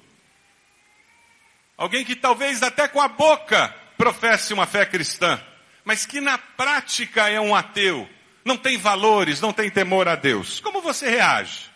Alguém 1.77 2.05
que 2.05 2.15
talvez 2.15 2.61
até 2.63 2.87
com 2.87 3.01
a 3.01 3.07
boca 3.07 3.73
professe 3.97 4.53
uma 4.53 4.65
fé 4.65 4.85
cristã, 4.85 5.41
mas 5.83 6.05
que 6.05 6.21
na 6.21 6.37
prática 6.37 7.29
é 7.29 7.39
um 7.39 7.55
ateu, 7.55 8.07
não 8.45 8.57
tem 8.57 8.77
valores, 8.77 9.41
não 9.41 9.53
tem 9.53 9.69
temor 9.69 10.07
a 10.07 10.15
Deus. 10.15 10.59
Como 10.59 10.81
você 10.81 11.09
reage? 11.09 11.71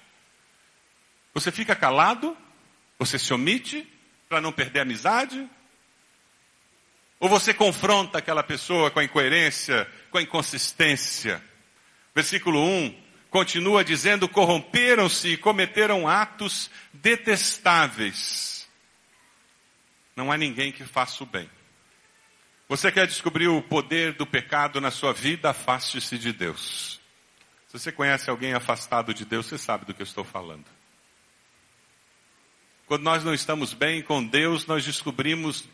Você 1.33 1.51
fica 1.51 1.75
calado? 1.75 2.35
Você 2.99 3.19
se 3.19 3.33
omite? 3.33 3.87
para 4.27 4.41
não 4.41 4.51
perder 4.51 4.79
a 4.79 4.81
amizade? 4.83 5.47
Ou 7.19 7.27
você 7.27 7.53
confronta 7.53 8.19
aquela 8.19 8.43
pessoa 8.43 8.91
com 8.91 8.99
a 8.99 9.03
incoerência, 9.03 9.89
com 10.11 10.17
a 10.17 10.21
inconsistência? 10.21 11.43
Versículo 12.13 12.63
1 12.63 13.07
continua 13.29 13.83
dizendo: 13.83 14.27
corromperam-se 14.27 15.29
e 15.29 15.37
cometeram 15.37 16.07
atos 16.07 16.69
detestáveis. 16.93 18.56
Não 20.17 20.31
há 20.31 20.37
ninguém 20.37 20.71
que 20.71 20.83
faça 20.83 21.23
o 21.23 21.27
bem. 21.27 21.47
Você 22.67 22.91
quer 22.91 23.05
descobrir 23.05 23.49
o 23.49 23.61
poder 23.61 24.13
do 24.13 24.25
pecado 24.25 24.81
na 24.81 24.89
sua 24.89 25.13
vida? 25.13 25.51
Afaste-se 25.51 26.17
de 26.17 26.33
Deus. 26.33 26.99
Se 27.67 27.77
você 27.77 27.91
conhece 27.91 28.27
alguém 28.27 28.55
afastado 28.55 29.13
de 29.13 29.23
Deus, 29.23 29.45
você 29.45 29.59
sabe 29.59 29.85
do 29.85 29.93
que 29.93 30.01
eu 30.01 30.05
estou 30.05 30.23
falando. 30.23 30.65
Quando 32.87 33.03
nós 33.03 33.23
não 33.23 33.31
estamos 33.31 33.75
bem 33.75 34.01
com 34.01 34.25
Deus, 34.25 34.65
nós 34.65 34.83
descobrimos 34.83 35.65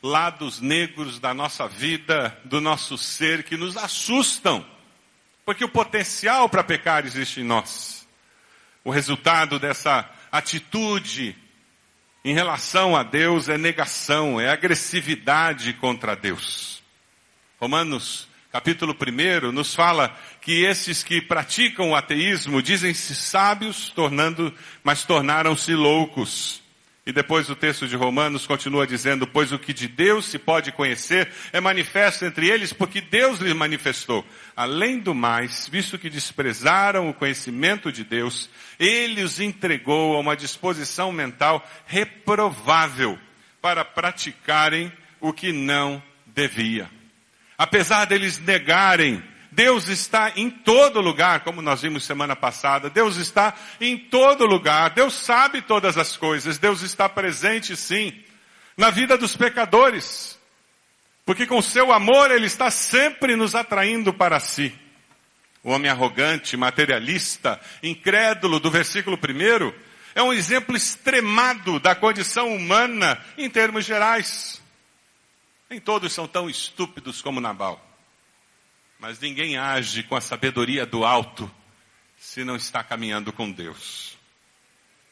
lados 0.00 0.60
negros 0.60 1.18
da 1.18 1.34
nossa 1.34 1.66
vida, 1.66 2.40
do 2.44 2.60
nosso 2.60 2.96
ser, 2.96 3.42
que 3.42 3.56
nos 3.56 3.76
assustam. 3.76 4.64
Porque 5.44 5.64
o 5.64 5.68
potencial 5.68 6.48
para 6.48 6.62
pecar 6.62 7.04
existe 7.04 7.40
em 7.40 7.44
nós. 7.44 8.06
O 8.84 8.92
resultado 8.92 9.58
dessa 9.58 10.08
atitude 10.30 11.36
em 12.24 12.34
relação 12.34 12.96
a 12.96 13.02
Deus 13.02 13.48
é 13.48 13.56
negação, 13.56 14.40
é 14.40 14.50
agressividade 14.50 15.72
contra 15.74 16.16
Deus. 16.16 16.82
Romanos 17.60 18.28
capítulo 18.50 18.94
1 18.94 19.52
nos 19.52 19.74
fala 19.74 20.16
que 20.40 20.64
esses 20.64 21.02
que 21.02 21.20
praticam 21.20 21.90
o 21.90 21.96
ateísmo 21.96 22.62
dizem-se 22.62 23.14
sábios, 23.14 23.90
tornando, 23.90 24.52
mas 24.82 25.04
tornaram-se 25.04 25.74
loucos. 25.74 26.62
E 27.08 27.12
depois 27.12 27.48
o 27.48 27.56
texto 27.56 27.88
de 27.88 27.96
Romanos 27.96 28.46
continua 28.46 28.86
dizendo, 28.86 29.26
pois 29.26 29.50
o 29.50 29.58
que 29.58 29.72
de 29.72 29.88
Deus 29.88 30.26
se 30.26 30.38
pode 30.38 30.70
conhecer 30.70 31.26
é 31.54 31.58
manifesto 31.58 32.26
entre 32.26 32.50
eles, 32.50 32.70
porque 32.70 33.00
Deus 33.00 33.38
lhes 33.38 33.54
manifestou. 33.54 34.22
Além 34.54 34.98
do 34.98 35.14
mais, 35.14 35.66
visto 35.66 35.98
que 35.98 36.10
desprezaram 36.10 37.08
o 37.08 37.14
conhecimento 37.14 37.90
de 37.90 38.04
Deus, 38.04 38.50
ele 38.78 39.22
os 39.22 39.40
entregou 39.40 40.16
a 40.16 40.20
uma 40.20 40.36
disposição 40.36 41.10
mental 41.10 41.66
reprovável 41.86 43.18
para 43.62 43.86
praticarem 43.86 44.92
o 45.18 45.32
que 45.32 45.50
não 45.50 46.02
devia. 46.26 46.90
Apesar 47.56 48.04
deles 48.04 48.38
negarem 48.38 49.24
Deus 49.58 49.88
está 49.88 50.34
em 50.36 50.48
todo 50.48 51.00
lugar, 51.00 51.40
como 51.40 51.60
nós 51.60 51.82
vimos 51.82 52.04
semana 52.04 52.36
passada. 52.36 52.88
Deus 52.88 53.16
está 53.16 53.52
em 53.80 53.98
todo 53.98 54.46
lugar. 54.46 54.90
Deus 54.90 55.14
sabe 55.14 55.60
todas 55.60 55.98
as 55.98 56.16
coisas. 56.16 56.58
Deus 56.58 56.82
está 56.82 57.08
presente, 57.08 57.76
sim, 57.76 58.22
na 58.76 58.88
vida 58.88 59.18
dos 59.18 59.36
pecadores. 59.36 60.38
Porque 61.26 61.44
com 61.44 61.60
seu 61.60 61.92
amor 61.92 62.30
Ele 62.30 62.46
está 62.46 62.70
sempre 62.70 63.34
nos 63.34 63.56
atraindo 63.56 64.14
para 64.14 64.38
si. 64.38 64.72
O 65.64 65.70
homem 65.70 65.90
arrogante, 65.90 66.56
materialista, 66.56 67.60
incrédulo 67.82 68.60
do 68.60 68.70
versículo 68.70 69.18
primeiro, 69.18 69.74
é 70.14 70.22
um 70.22 70.32
exemplo 70.32 70.76
extremado 70.76 71.80
da 71.80 71.96
condição 71.96 72.54
humana 72.54 73.20
em 73.36 73.50
termos 73.50 73.84
gerais. 73.84 74.62
Nem 75.68 75.80
todos 75.80 76.12
são 76.12 76.28
tão 76.28 76.48
estúpidos 76.48 77.20
como 77.20 77.40
Nabal. 77.40 77.87
Mas 78.98 79.20
ninguém 79.20 79.56
age 79.56 80.02
com 80.02 80.16
a 80.16 80.20
sabedoria 80.20 80.84
do 80.84 81.04
alto 81.04 81.50
se 82.16 82.42
não 82.42 82.56
está 82.56 82.82
caminhando 82.82 83.32
com 83.32 83.50
Deus. 83.50 84.18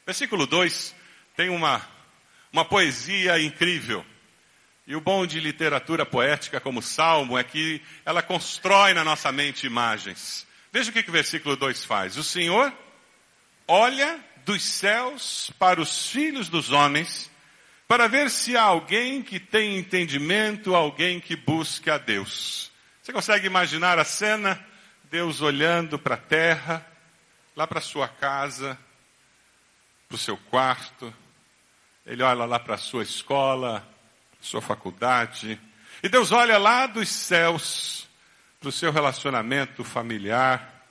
Versículo 0.05 0.47
2 0.47 0.95
tem 1.37 1.49
uma, 1.51 1.87
uma 2.53 2.65
poesia 2.65 3.41
incrível. 3.41 4.05
E 4.87 4.97
o 4.97 5.01
bom 5.01 5.27
de 5.27 5.41
literatura 5.41 6.07
poética 6.07 6.61
como 6.61 6.83
Salmo 6.83 7.37
é 7.37 7.45
que 7.45 7.81
ela 8.05 8.23
constrói 8.23 8.95
na 8.95 9.05
nossa 9.05 9.31
mente 9.31 9.67
imagens. 9.67 10.47
Veja 10.73 10.91
o 10.91 10.93
que, 10.93 11.03
que 11.03 11.11
o 11.11 11.13
versículo 11.13 11.57
2 11.57 11.85
faz. 11.85 12.17
O 12.17 12.25
Senhor 12.25 12.73
olha 13.67 14.19
dos 14.45 14.63
céus 14.63 15.51
para 15.59 15.81
os 15.81 16.09
filhos 16.09 16.49
dos 16.49 16.71
homens, 16.71 17.31
para 17.89 18.09
ver 18.09 18.31
se 18.31 18.57
há 18.57 18.63
alguém 18.63 19.23
que 19.23 19.41
tem 19.41 19.77
entendimento, 19.77 20.75
alguém 20.75 21.21
que 21.21 21.35
busque 21.35 21.91
a 21.91 21.99
Deus. 21.99 22.71
Você 23.07 23.13
consegue 23.13 23.47
imaginar 23.47 24.01
a 24.01 24.05
cena? 24.05 24.59
Deus 25.05 25.41
olhando 25.41 25.97
para 25.97 26.17
a 26.17 26.19
terra, 26.19 26.85
lá 27.55 27.65
para 27.65 27.81
sua 27.81 28.09
casa, 28.09 28.77
para 30.09 30.17
o 30.17 30.19
seu 30.19 30.37
quarto, 30.37 31.15
ele 32.05 32.25
olha 32.25 32.45
lá 32.45 32.59
para 32.59 32.75
a 32.75 32.79
sua 32.79 33.05
escola, 33.05 33.89
sua 34.41 34.61
faculdade, 34.61 35.57
e 36.03 36.09
Deus 36.09 36.33
olha 36.33 36.59
lá 36.59 36.89
dos 36.89 37.09
céus 37.09 38.09
para 38.59 38.71
o 38.71 38.73
seu 38.73 38.91
relacionamento 38.91 39.85
familiar, 39.85 40.85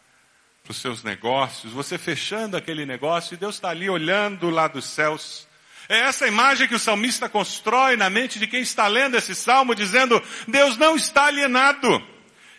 para 0.64 0.72
os 0.72 0.78
seus 0.78 1.04
negócios, 1.04 1.74
você 1.74 1.98
fechando 1.98 2.56
aquele 2.56 2.86
negócio 2.86 3.34
e 3.34 3.38
Deus 3.38 3.56
está 3.56 3.72
ali 3.72 3.90
olhando 3.90 4.50
lá 4.50 4.70
dos 4.70 4.86
céus. 4.86 5.50
É 5.88 6.00
essa 6.00 6.28
imagem 6.28 6.68
que 6.68 6.76
o 6.76 6.80
salmista 6.80 7.30
constrói 7.30 7.96
na 7.96 8.10
mente 8.10 8.40
de 8.40 8.48
quem 8.48 8.62
está 8.62 8.88
lendo 8.88 9.18
esse 9.18 9.36
salmo, 9.36 9.76
dizendo: 9.76 10.22
Deus 10.48 10.78
não 10.78 10.96
está 10.96 11.26
alienado. 11.26 12.02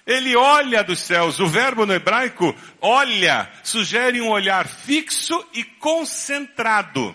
Ele 0.06 0.36
olha 0.36 0.84
dos 0.84 1.00
céus. 1.00 1.40
O 1.40 1.48
verbo 1.48 1.84
no 1.84 1.92
hebraico, 1.92 2.54
olha, 2.80 3.50
sugere 3.64 4.20
um 4.20 4.28
olhar 4.28 4.68
fixo 4.68 5.44
e 5.52 5.64
concentrado. 5.64 7.14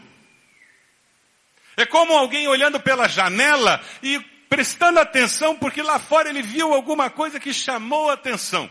É 1.77 1.85
como 1.85 2.13
alguém 2.13 2.47
olhando 2.49 2.79
pela 2.81 3.07
janela 3.07 3.81
e 4.03 4.19
prestando 4.49 4.99
atenção 4.99 5.55
porque 5.55 5.81
lá 5.81 5.97
fora 5.97 6.29
ele 6.29 6.41
viu 6.41 6.73
alguma 6.73 7.09
coisa 7.09 7.39
que 7.39 7.53
chamou 7.53 8.09
a 8.09 8.15
atenção. 8.15 8.69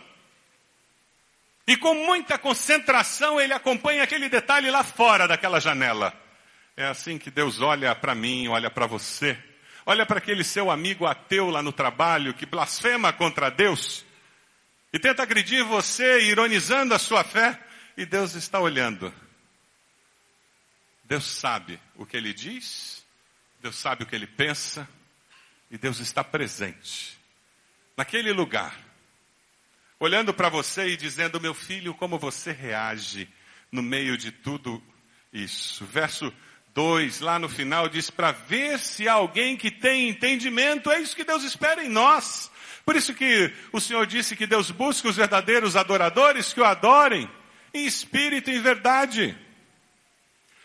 E 1.67 1.75
com 1.77 1.95
muita 1.95 2.37
concentração 2.37 3.41
ele 3.41 3.55
acompanha 3.55 4.03
aquele 4.03 4.29
detalhe 4.29 4.71
lá 4.71 4.85
fora 4.85 5.27
daquela 5.27 5.59
janela. 5.59 6.13
É 6.81 6.87
assim 6.87 7.19
que 7.19 7.31
Deus 7.31 7.61
olha 7.61 7.95
para 7.95 8.15
mim, 8.15 8.49
olha 8.49 8.71
para 8.71 8.87
você. 8.87 9.39
Olha 9.85 10.07
para 10.07 10.17
aquele 10.17 10.43
seu 10.43 10.71
amigo 10.71 11.05
ateu 11.05 11.51
lá 11.51 11.63
no 11.63 11.73
trabalho 11.73 12.33
que 12.33 12.47
blasfema 12.47 13.13
contra 13.13 13.51
Deus 13.51 14.03
e 14.91 14.99
tenta 14.99 15.23
agredir 15.23 15.63
você, 15.63 16.23
ironizando 16.23 16.95
a 16.95 16.99
sua 16.99 17.23
fé, 17.23 17.61
e 17.99 18.07
Deus 18.07 18.35
está 18.35 18.59
olhando. 18.59 19.13
Deus 21.05 21.27
sabe 21.27 21.79
o 21.97 22.07
que 22.07 22.17
ele 22.17 22.33
diz, 22.33 23.05
Deus 23.61 23.77
sabe 23.77 24.05
o 24.05 24.07
que 24.07 24.17
ele 24.17 24.27
pensa, 24.27 24.89
e 25.71 25.77
Deus 25.77 26.01
está 26.01 26.25
presente 26.25 27.21
naquele 27.95 28.33
lugar, 28.33 28.75
olhando 29.99 30.33
para 30.33 30.49
você 30.49 30.89
e 30.89 30.97
dizendo: 30.97 31.39
Meu 31.43 31.53
filho, 31.53 31.93
como 31.93 32.19
você 32.19 32.53
reage 32.53 33.29
no 33.71 33.83
meio 33.83 34.17
de 34.17 34.33
tudo 34.33 34.83
isso. 35.31 35.85
Verso 35.85 36.33
2, 36.81 37.21
lá 37.21 37.39
no 37.39 37.47
final, 37.47 37.91
diz: 37.91 38.09
Para 38.09 38.33
ver 38.33 38.79
se 38.79 39.07
há 39.07 39.13
alguém 39.13 39.55
que 39.55 39.71
tem 39.71 40.09
entendimento, 40.09 40.91
é 40.91 40.99
isso 40.99 41.15
que 41.15 41.25
Deus 41.25 41.45
espera 41.45 41.85
em 41.85 41.91
nós. 41.91 42.51
Por 42.87 42.97
isso 42.97 43.13
que 43.13 43.53
o 43.71 43.79
Senhor 43.79 44.07
disse 44.07 44.35
que 44.35 44.47
Deus 44.47 44.71
busca 44.71 45.07
os 45.07 45.17
verdadeiros 45.17 45.77
adoradores 45.77 46.55
que 46.55 46.61
o 46.61 46.65
adorem 46.65 47.31
em 47.75 47.85
espírito 47.85 48.51
e 48.51 48.57
em 48.57 48.63
verdade. 48.63 49.37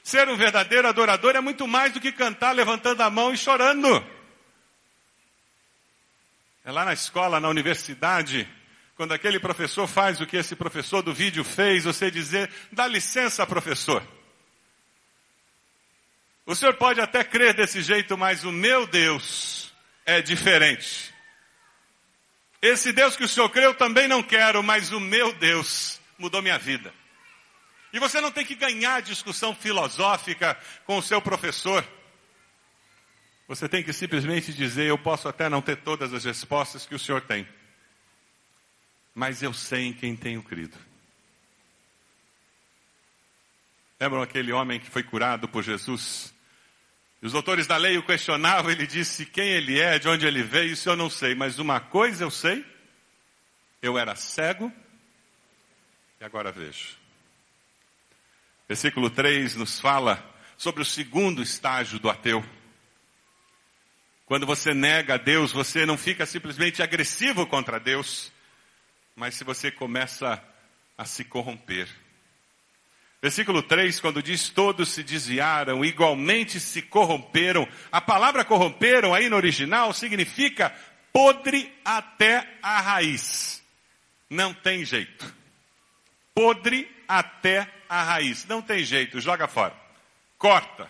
Ser 0.01 0.29
um 0.29 0.37
verdadeiro 0.37 0.87
adorador 0.87 1.35
é 1.35 1.41
muito 1.41 1.67
mais 1.67 1.91
do 1.91 1.99
que 1.99 2.13
cantar 2.13 2.53
levantando 2.53 3.01
a 3.01 3.09
mão 3.09 3.33
e 3.33 3.37
chorando. 3.37 4.01
É 6.63 6.71
lá 6.71 6.85
na 6.85 6.93
escola, 6.93 7.41
na 7.41 7.49
universidade, 7.49 8.47
quando 8.95 9.13
aquele 9.13 9.37
professor 9.37 9.85
faz 9.85 10.21
o 10.21 10.25
que 10.25 10.37
esse 10.37 10.55
professor 10.55 11.01
do 11.01 11.13
vídeo 11.13 11.43
fez, 11.43 11.83
você 11.83 12.09
dizer, 12.09 12.49
dá 12.71 12.87
licença, 12.87 13.45
professor. 13.45 14.01
O 16.45 16.55
senhor 16.55 16.75
pode 16.75 17.01
até 17.01 17.23
crer 17.23 17.55
desse 17.55 17.81
jeito, 17.81 18.17
mas 18.17 18.43
o 18.43 18.51
meu 18.51 18.85
Deus 18.85 19.73
é 20.05 20.21
diferente. 20.21 21.13
Esse 22.61 22.91
Deus 22.91 23.15
que 23.15 23.23
o 23.23 23.27
senhor 23.27 23.49
crê 23.49 23.65
eu 23.65 23.73
também 23.73 24.07
não 24.07 24.21
quero, 24.21 24.61
mas 24.61 24.91
o 24.91 24.99
meu 24.99 25.33
Deus 25.33 25.99
mudou 26.17 26.41
minha 26.41 26.57
vida. 26.57 26.93
E 27.91 27.99
você 27.99 28.21
não 28.21 28.31
tem 28.31 28.45
que 28.45 28.55
ganhar 28.55 29.01
discussão 29.01 29.55
filosófica 29.55 30.57
com 30.85 30.97
o 30.97 31.01
seu 31.01 31.21
professor. 31.21 31.87
Você 33.47 33.69
tem 33.69 33.83
que 33.83 33.93
simplesmente 33.93 34.53
dizer: 34.53 34.89
Eu 34.89 34.97
posso 34.97 35.27
até 35.27 35.47
não 35.47 35.61
ter 35.61 35.77
todas 35.77 36.13
as 36.13 36.25
respostas 36.25 36.85
que 36.85 36.93
o 36.93 36.99
senhor 36.99 37.21
tem, 37.21 37.47
mas 39.13 39.41
eu 39.41 39.53
sei 39.53 39.85
em 39.85 39.93
quem 39.93 40.15
tenho 40.15 40.43
crido. 40.43 40.77
Lembram 43.99 44.21
aquele 44.21 44.51
homem 44.51 44.79
que 44.79 44.89
foi 44.89 45.03
curado 45.03 45.47
por 45.47 45.63
Jesus? 45.63 46.34
Os 47.25 47.31
doutores 47.31 47.65
da 47.65 47.75
lei 47.75 47.97
o 47.97 48.03
questionavam, 48.03 48.69
ele 48.69 48.85
disse 48.85 49.25
quem 49.25 49.47
ele 49.47 49.79
é, 49.79 49.97
de 49.97 50.07
onde 50.07 50.27
ele 50.27 50.43
veio, 50.43 50.73
isso 50.73 50.87
eu 50.87 50.95
não 50.95 51.09
sei, 51.09 51.33
mas 51.33 51.57
uma 51.57 51.79
coisa 51.79 52.23
eu 52.23 52.29
sei, 52.29 52.63
eu 53.81 53.97
era 53.97 54.15
cego 54.15 54.71
e 56.21 56.23
agora 56.23 56.51
vejo. 56.51 56.97
Versículo 58.67 59.09
3 59.09 59.55
nos 59.55 59.79
fala 59.79 60.23
sobre 60.55 60.83
o 60.83 60.85
segundo 60.85 61.41
estágio 61.41 61.97
do 61.97 62.11
ateu. 62.11 62.45
Quando 64.27 64.45
você 64.45 64.75
nega 64.75 65.15
a 65.15 65.17
Deus, 65.17 65.51
você 65.51 65.83
não 65.83 65.97
fica 65.97 66.27
simplesmente 66.27 66.83
agressivo 66.83 67.47
contra 67.47 67.79
Deus, 67.79 68.31
mas 69.15 69.33
se 69.33 69.43
você 69.43 69.71
começa 69.71 70.39
a 70.95 71.05
se 71.05 71.23
corromper. 71.23 71.89
Versículo 73.25 73.63
3, 73.63 73.99
quando 74.01 74.21
diz 74.21 74.49
todos 74.49 74.89
se 74.89 75.01
desviaram, 75.01 75.83
igualmente 75.83 76.59
se 76.59 76.79
corromperam. 76.79 77.67
A 77.91 77.99
palavra 77.99 78.45
corromperam 78.45 79.15
aí 79.15 79.29
no 79.29 79.35
original 79.35 79.91
significa 79.93 80.69
podre 81.11 81.73
até 81.83 82.47
a 82.61 82.79
raiz. 82.81 83.63
Não 84.29 84.53
tem 84.53 84.85
jeito. 84.85 85.33
Podre 86.35 86.87
até 87.07 87.67
a 87.89 88.03
raiz. 88.03 88.45
Não 88.45 88.61
tem 88.61 88.83
jeito, 88.83 89.19
joga 89.19 89.47
fora. 89.47 89.75
Corta. 90.37 90.87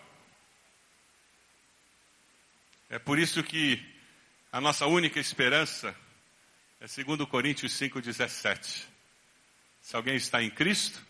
É 2.90 3.00
por 3.00 3.18
isso 3.18 3.42
que 3.44 3.82
a 4.52 4.60
nossa 4.60 4.86
única 4.86 5.22
esperança 5.22 5.96
é 6.82 6.88
segundo 6.88 7.26
Coríntios 7.26 7.72
5:17. 7.72 8.84
Se 9.82 9.96
alguém 9.96 10.18
está 10.18 10.44
em 10.44 10.50
Cristo, 10.50 11.05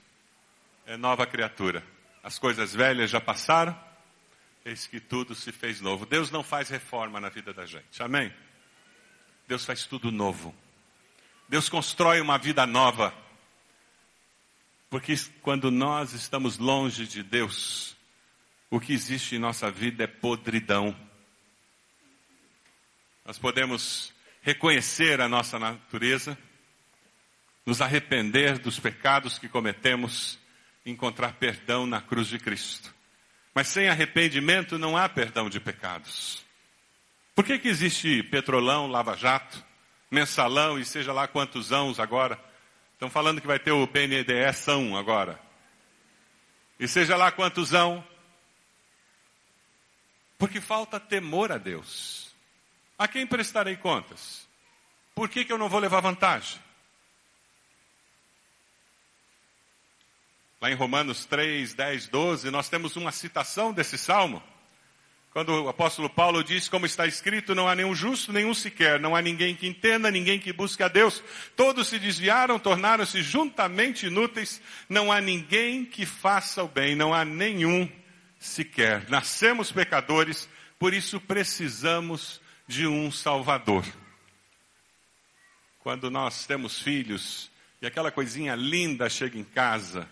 é 0.86 0.95
nova 0.98 1.26
criatura. 1.26 1.84
As 2.24 2.39
coisas 2.39 2.74
velhas 2.74 3.10
já 3.10 3.19
passaram, 3.19 3.78
eis 4.63 4.88
que 4.88 5.00
tudo 5.00 5.36
se 5.36 5.52
fez 5.52 5.82
novo. 5.82 6.06
Deus 6.06 6.32
não 6.32 6.43
faz 6.43 6.69
reforma 6.69 7.19
na 7.19 7.30
vida 7.30 7.54
da 7.54 7.65
gente. 7.65 8.02
Amém? 8.02 8.34
Deus 9.48 9.65
faz 9.65 9.86
tudo 9.86 10.12
novo. 10.12 10.56
Deus 11.48 11.69
constrói 11.69 12.21
uma 12.21 12.38
vida 12.38 12.65
nova. 12.65 13.13
Porque 14.89 15.15
quando 15.41 15.69
nós 15.69 16.13
estamos 16.13 16.58
longe 16.58 17.06
de 17.06 17.21
Deus, 17.21 17.95
o 18.69 18.80
que 18.80 18.93
existe 18.93 19.36
em 19.36 19.39
nossa 19.39 19.69
vida 19.69 20.04
é 20.04 20.08
podridão. 20.08 20.95
Nós 23.26 23.38
podemos 23.38 24.13
reconhecer 24.41 25.19
a 25.19 25.28
nossa 25.28 25.58
natureza, 25.58 26.38
nos 27.65 27.82
arrepender 27.82 28.60
dos 28.60 28.80
pecados 28.80 29.39
que 29.39 29.50
cometemos 29.50 30.39
encontrar 30.86 31.34
perdão 31.34 31.88
na 31.88 32.02
cruz 32.02 32.28
de 32.28 32.38
Cristo. 32.39 32.93
Mas 33.54 33.67
sem 33.67 33.88
arrependimento 33.89 34.78
não 34.78 34.95
há 34.98 35.08
perdão 35.10 35.50
de 35.50 35.60
pecados. 35.60 36.45
Por 37.34 37.43
que, 37.43 37.58
que 37.58 37.67
existe 37.67 38.21
petrolão, 38.24 38.88
lava-jato, 38.88 39.63
mensalão 40.15 40.80
e 40.80 40.86
seja 40.86 41.12
lá 41.12 41.28
quantos 41.28 41.71
anos 41.71 42.00
agora. 42.00 42.39
Estão 42.93 43.10
falando 43.10 43.41
que 43.41 43.48
vai 43.48 43.60
ter 43.60 43.71
o 43.71 43.86
BNDES 43.86 44.58
são 44.58 44.95
agora. 44.95 45.39
E 46.80 46.88
seja 46.88 47.15
lá 47.15 47.32
quantos 47.32 47.74
anos. 47.74 48.04
Porque 50.38 50.62
falta 50.62 51.00
temor 51.00 51.52
a 51.52 51.58
Deus. 51.58 52.34
A 52.98 53.08
quem 53.08 53.28
prestarei 53.28 53.76
contas? 53.76 54.48
Por 55.13 55.30
que, 55.30 55.45
que 55.45 55.52
eu 55.52 55.58
não 55.58 55.69
vou 55.69 55.80
levar 55.80 56.02
vantagem? 56.02 56.60
Lá 60.65 60.71
em 60.71 60.73
Romanos 60.73 61.25
3, 61.25 61.75
10, 61.75 62.08
12, 62.08 62.49
nós 62.49 62.67
temos 62.67 62.95
uma 62.95 63.12
citação 63.12 63.71
desse 63.71 63.99
salmo. 63.99 64.41
Quando 65.30 65.49
o 65.49 65.69
apóstolo 65.69 66.10
Paulo 66.10 66.43
diz, 66.43 66.67
como 66.67 66.88
está 66.88 67.06
escrito, 67.06 67.54
não 67.54 67.67
há 67.67 67.75
nenhum 67.75 67.93
justo, 67.93 68.34
nenhum 68.34 68.51
sequer, 68.51 68.99
não 68.99 69.15
há 69.15 69.21
ninguém 69.21 69.56
que 69.56 69.67
entenda, 69.67 70.10
ninguém 70.10 70.39
que 70.39 70.51
busque 70.51 70.82
a 70.82 70.88
Deus. 70.88 71.23
Todos 71.56 71.89
se 71.89 71.99
desviaram, 71.99 72.58
tornaram-se 72.58 73.21
juntamente 73.21 74.08
inúteis, 74.08 74.60
não 74.89 75.12
há 75.12 75.21
ninguém 75.21 75.86
que 75.86 76.04
faça 76.04 76.63
o 76.63 76.67
bem, 76.67 76.95
não 76.95 77.13
há 77.13 77.23
nenhum 77.23 77.88
sequer. 78.39 79.08
Nascemos 79.08 79.71
pecadores, 79.71 80.49
por 80.80 80.95
isso 80.95 81.21
precisamos 81.21 82.41
de 82.67 82.88
um 82.88 83.12
Salvador. 83.12 83.86
Quando 85.78 86.10
nós 86.10 86.47
temos 86.47 86.82
filhos 86.82 87.51
e 87.80 87.86
aquela 87.86 88.10
coisinha 88.10 88.56
linda 88.56 89.08
chega 89.08 89.38
em 89.38 89.43
casa, 89.43 90.10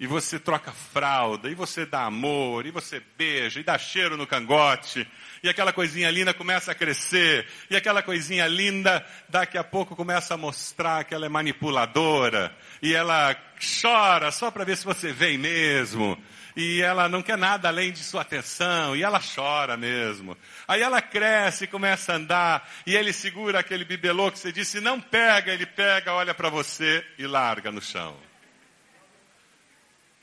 e 0.00 0.06
você 0.06 0.38
troca 0.38 0.72
fralda, 0.72 1.50
e 1.50 1.54
você 1.54 1.84
dá 1.84 2.04
amor, 2.04 2.64
e 2.64 2.70
você 2.70 3.02
beija, 3.18 3.60
e 3.60 3.62
dá 3.62 3.76
cheiro 3.76 4.16
no 4.16 4.26
cangote, 4.26 5.06
e 5.42 5.48
aquela 5.48 5.74
coisinha 5.74 6.10
linda 6.10 6.32
começa 6.32 6.72
a 6.72 6.74
crescer, 6.74 7.46
e 7.68 7.76
aquela 7.76 8.02
coisinha 8.02 8.46
linda 8.46 9.06
daqui 9.28 9.58
a 9.58 9.62
pouco 9.62 9.94
começa 9.94 10.32
a 10.32 10.38
mostrar 10.38 11.04
que 11.04 11.14
ela 11.14 11.26
é 11.26 11.28
manipuladora, 11.28 12.50
e 12.80 12.94
ela 12.94 13.36
chora 13.82 14.30
só 14.30 14.50
para 14.50 14.64
ver 14.64 14.78
se 14.78 14.86
você 14.86 15.12
vem 15.12 15.36
mesmo, 15.36 16.16
e 16.56 16.80
ela 16.80 17.06
não 17.06 17.20
quer 17.20 17.36
nada 17.36 17.68
além 17.68 17.92
de 17.92 18.02
sua 18.02 18.22
atenção, 18.22 18.96
e 18.96 19.02
ela 19.02 19.20
chora 19.20 19.76
mesmo. 19.76 20.34
Aí 20.66 20.80
ela 20.80 21.02
cresce, 21.02 21.66
começa 21.66 22.14
a 22.14 22.16
andar, 22.16 22.70
e 22.86 22.96
ele 22.96 23.12
segura 23.12 23.60
aquele 23.60 23.84
bibelô 23.84 24.32
que 24.32 24.38
você 24.38 24.50
disse, 24.50 24.80
não 24.80 24.98
pega, 24.98 25.52
ele 25.52 25.66
pega, 25.66 26.14
olha 26.14 26.32
para 26.32 26.48
você 26.48 27.04
e 27.18 27.26
larga 27.26 27.70
no 27.70 27.82
chão. 27.82 28.29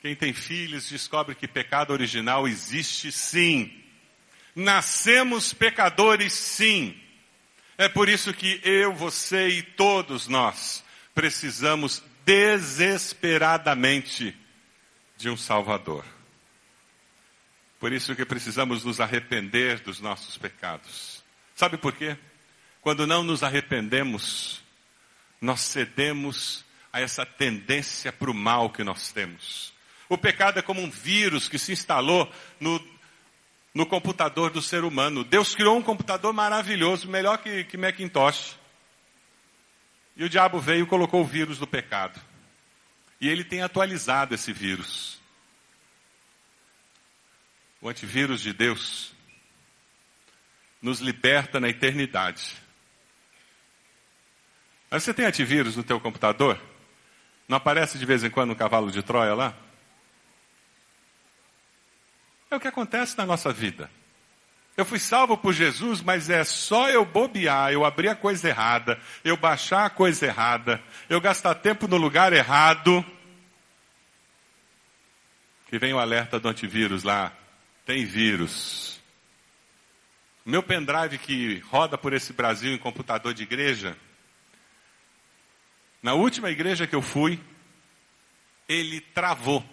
Quem 0.00 0.14
tem 0.14 0.32
filhos 0.32 0.88
descobre 0.88 1.34
que 1.34 1.48
pecado 1.48 1.92
original 1.92 2.46
existe 2.46 3.10
sim. 3.10 3.82
Nascemos 4.54 5.52
pecadores 5.52 6.32
sim. 6.32 6.96
É 7.76 7.88
por 7.88 8.08
isso 8.08 8.32
que 8.32 8.60
eu, 8.64 8.94
você 8.94 9.48
e 9.48 9.62
todos 9.62 10.28
nós 10.28 10.84
precisamos 11.14 12.02
desesperadamente 12.24 14.36
de 15.16 15.28
um 15.28 15.36
Salvador. 15.36 16.04
Por 17.80 17.92
isso 17.92 18.16
que 18.16 18.24
precisamos 18.24 18.84
nos 18.84 19.00
arrepender 19.00 19.80
dos 19.80 20.00
nossos 20.00 20.36
pecados. 20.36 21.22
Sabe 21.54 21.76
por 21.76 21.92
quê? 21.92 22.16
Quando 22.80 23.06
não 23.06 23.22
nos 23.22 23.42
arrependemos, 23.42 24.62
nós 25.40 25.60
cedemos 25.60 26.64
a 26.92 27.00
essa 27.00 27.24
tendência 27.24 28.12
para 28.12 28.30
o 28.30 28.34
mal 28.34 28.70
que 28.70 28.82
nós 28.82 29.12
temos. 29.12 29.72
O 30.08 30.16
pecado 30.16 30.58
é 30.58 30.62
como 30.62 30.80
um 30.80 30.90
vírus 30.90 31.48
que 31.48 31.58
se 31.58 31.72
instalou 31.72 32.32
no, 32.58 32.82
no 33.74 33.84
computador 33.84 34.50
do 34.50 34.62
ser 34.62 34.84
humano. 34.84 35.22
Deus 35.22 35.54
criou 35.54 35.76
um 35.76 35.82
computador 35.82 36.32
maravilhoso, 36.32 37.08
melhor 37.08 37.38
que, 37.38 37.64
que 37.64 37.76
Macintosh. 37.76 38.56
E 40.16 40.24
o 40.24 40.28
diabo 40.28 40.58
veio 40.58 40.84
e 40.84 40.88
colocou 40.88 41.20
o 41.20 41.26
vírus 41.26 41.58
do 41.58 41.66
pecado. 41.66 42.20
E 43.20 43.28
ele 43.28 43.44
tem 43.44 43.62
atualizado 43.62 44.34
esse 44.34 44.52
vírus. 44.52 45.20
O 47.80 47.88
antivírus 47.88 48.40
de 48.40 48.52
Deus 48.52 49.12
nos 50.80 51.00
liberta 51.00 51.60
na 51.60 51.68
eternidade. 51.68 52.56
Mas 54.90 55.02
você 55.02 55.12
tem 55.12 55.26
antivírus 55.26 55.76
no 55.76 55.84
teu 55.84 56.00
computador? 56.00 56.60
Não 57.46 57.56
aparece 57.56 57.98
de 57.98 58.06
vez 58.06 58.24
em 58.24 58.30
quando 58.30 58.52
um 58.52 58.56
cavalo 58.56 58.90
de 58.90 59.02
Troia 59.02 59.34
lá? 59.34 59.54
É 62.50 62.56
o 62.56 62.60
que 62.60 62.68
acontece 62.68 63.16
na 63.16 63.26
nossa 63.26 63.52
vida. 63.52 63.90
Eu 64.76 64.84
fui 64.84 64.98
salvo 64.98 65.36
por 65.36 65.52
Jesus, 65.52 66.00
mas 66.00 66.30
é 66.30 66.44
só 66.44 66.88
eu 66.88 67.04
bobear, 67.04 67.72
eu 67.72 67.84
abrir 67.84 68.08
a 68.08 68.14
coisa 68.14 68.48
errada, 68.48 68.98
eu 69.24 69.36
baixar 69.36 69.86
a 69.86 69.90
coisa 69.90 70.26
errada, 70.26 70.80
eu 71.08 71.20
gastar 71.20 71.56
tempo 71.56 71.88
no 71.88 71.96
lugar 71.96 72.32
errado, 72.32 73.04
que 75.68 75.78
vem 75.78 75.92
o 75.92 75.98
alerta 75.98 76.38
do 76.38 76.48
antivírus 76.48 77.02
lá. 77.02 77.32
Tem 77.84 78.04
vírus. 78.04 79.00
Meu 80.46 80.62
pendrive 80.62 81.18
que 81.18 81.58
roda 81.70 81.98
por 81.98 82.12
esse 82.12 82.32
Brasil 82.32 82.72
em 82.72 82.78
computador 82.78 83.34
de 83.34 83.42
igreja, 83.42 83.96
na 86.02 86.14
última 86.14 86.50
igreja 86.50 86.86
que 86.86 86.94
eu 86.94 87.02
fui, 87.02 87.40
ele 88.68 89.00
travou. 89.00 89.64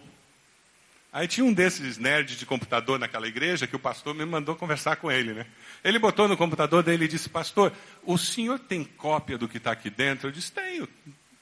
Aí 1.16 1.30
tinha 1.30 1.46
um 1.46 1.54
desses 1.54 1.98
nerds 1.98 2.38
de 2.38 2.46
computador 2.46 3.00
naquela 3.00 3.26
igreja 3.26 3.66
que 3.66 3.76
o 3.78 3.80
pastor 3.80 4.14
me 4.14 4.26
mandou 4.26 4.54
conversar 4.54 4.98
com 4.98 5.10
ele, 5.10 5.34
né? 5.34 5.46
Ele 5.82 5.98
botou 5.98 6.28
no 6.28 6.36
computador 6.36 6.84
dele 6.84 7.06
e 7.06 7.08
disse, 7.08 7.30
pastor, 7.30 7.72
o 8.04 8.18
senhor 8.18 8.60
tem 8.60 8.84
cópia 8.84 9.38
do 9.38 9.48
que 9.48 9.56
está 9.56 9.72
aqui 9.72 9.90
dentro? 9.90 10.28
Eu 10.28 10.32
disse, 10.34 10.52
tenho. 10.52 10.86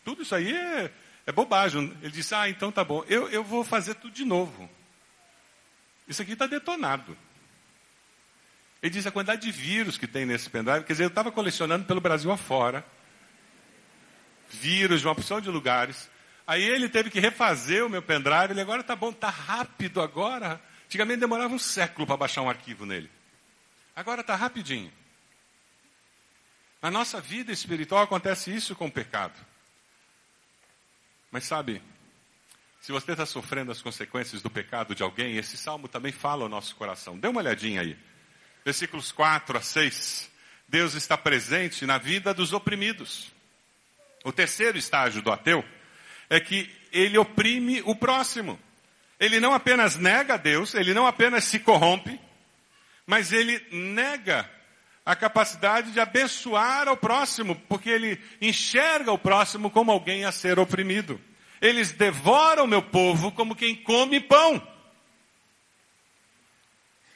Tudo 0.06 0.22
isso 0.22 0.36
aí 0.36 0.56
é, 0.56 0.92
é 1.26 1.32
bobagem. 1.32 1.92
Ele 2.04 2.12
disse, 2.12 2.36
ah, 2.36 2.48
então 2.48 2.72
tá 2.72 2.84
bom. 2.84 3.04
Eu, 3.08 3.28
eu 3.30 3.44
vou 3.44 3.64
fazer 3.64 3.96
tudo 3.96 4.14
de 4.14 4.24
novo. 4.24 4.70
Isso 6.08 6.22
aqui 6.22 6.34
está 6.34 6.46
detonado. 6.46 7.18
Ele 8.80 8.92
diz 8.92 9.08
a 9.08 9.12
quantidade 9.12 9.42
de 9.42 9.52
vírus 9.52 9.98
que 9.98 10.06
tem 10.06 10.24
nesse 10.24 10.52
pendrive. 10.52 10.86
Quer 10.86 10.94
dizer, 10.94 11.06
eu 11.06 11.08
estava 11.08 11.32
colecionando 11.32 11.86
pelo 11.86 12.00
Brasil 12.00 12.32
afora. 12.32 12.86
Vírus 14.52 15.02
de 15.02 15.08
uma 15.08 15.16
porção 15.16 15.42
de 15.42 15.50
lugares. 15.50 16.13
Aí 16.46 16.64
ele 16.64 16.90
teve 16.90 17.10
que 17.10 17.20
refazer 17.20 17.86
o 17.86 17.90
meu 17.90 18.02
pendrive, 18.02 18.52
ele 18.52 18.62
agora 18.62 18.84
tá 18.84 18.96
bom, 18.96 19.14
tá 19.14 19.30
rápido 19.30 20.02
agora. 20.02 20.62
Antigamente 20.86 21.22
demorava 21.22 21.54
um 21.54 21.60
século 21.60 22.06
para 22.06 22.18
baixar 22.18 22.42
um 22.42 22.50
arquivo 22.50 22.86
nele. 22.86 23.10
Agora 23.96 24.24
tá 24.24 24.36
rapidinho. 24.36 24.92
Na 26.82 26.92
nossa 26.92 27.22
vida 27.22 27.52
espiritual 27.52 28.04
acontece 28.04 28.54
isso 28.54 28.76
com 28.76 28.88
o 28.88 28.92
pecado. 28.92 29.34
Mas 31.32 31.46
sabe, 31.46 31.82
se 32.82 32.92
você 32.92 33.14
está 33.14 33.26
sofrendo 33.26 33.72
as 33.72 33.82
consequências 33.82 34.42
do 34.42 34.50
pecado 34.50 34.94
de 34.94 35.02
alguém, 35.02 35.38
esse 35.38 35.56
salmo 35.56 35.88
também 35.88 36.12
fala 36.12 36.44
ao 36.44 36.50
nosso 36.50 36.76
coração. 36.76 37.18
Dê 37.18 37.30
uma 37.30 37.40
olhadinha 37.40 37.80
aí. 37.80 37.98
Versículos 38.66 39.12
4 39.14 39.58
a 39.58 39.62
6. 39.62 40.30
Deus 40.68 40.94
está 40.94 41.18
presente 41.18 41.86
na 41.86 41.98
vida 41.98 42.34
dos 42.34 42.52
oprimidos. 42.52 43.32
O 44.26 44.34
terceiro 44.34 44.78
estágio 44.78 45.22
do 45.22 45.32
ateu 45.32 45.64
é 46.30 46.40
que 46.40 46.70
ele 46.92 47.18
oprime 47.18 47.82
o 47.86 47.96
próximo. 47.96 48.60
Ele 49.20 49.40
não 49.40 49.54
apenas 49.54 49.96
nega 49.96 50.36
a 50.36 50.38
Deus, 50.38 50.74
ele 50.74 50.94
não 50.94 51.08
apenas 51.08 51.46
se 51.46 51.60
corrompe, 51.60 52.20
mas 53.06 53.32
ele 53.32 53.66
nega 53.72 54.50
a 55.06 55.16
capacidade 55.16 55.92
de 55.92 56.00
abençoar 56.00 56.88
ao 56.88 56.96
próximo, 56.96 57.56
porque 57.68 57.90
ele 57.90 58.22
enxerga 58.42 59.12
o 59.12 59.18
próximo 59.18 59.70
como 59.70 59.92
alguém 59.92 60.26
a 60.26 60.32
ser 60.32 60.60
oprimido. 60.60 61.20
Eles 61.62 61.92
devoram 61.92 62.68
meu 62.68 62.82
povo 62.82 63.32
como 63.32 63.56
quem 63.56 63.76
come 63.76 64.20
pão. 64.20 64.66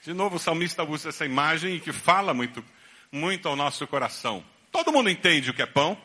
De 0.03 0.13
novo, 0.13 0.37
o 0.37 0.39
salmista 0.39 0.83
usa 0.83 1.09
essa 1.09 1.25
imagem 1.25 1.79
que 1.79 1.91
fala 1.91 2.33
muito, 2.33 2.63
muito 3.11 3.47
ao 3.47 3.55
nosso 3.55 3.85
coração. 3.87 4.43
Todo 4.71 4.91
mundo 4.91 5.09
entende 5.09 5.49
o 5.49 5.53
que 5.53 5.61
é 5.61 5.65
pão, 5.65 5.97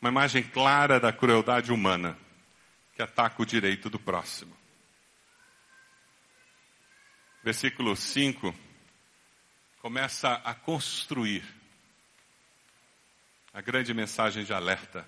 uma 0.00 0.10
imagem 0.10 0.42
clara 0.42 0.98
da 0.98 1.12
crueldade 1.12 1.72
humana 1.72 2.16
que 2.94 3.02
ataca 3.02 3.42
o 3.42 3.46
direito 3.46 3.90
do 3.90 3.98
próximo. 3.98 4.56
Versículo 7.42 7.94
5 7.94 8.54
começa 9.80 10.34
a 10.44 10.54
construir 10.54 11.44
a 13.52 13.60
grande 13.60 13.92
mensagem 13.92 14.44
de 14.44 14.52
alerta 14.52 15.06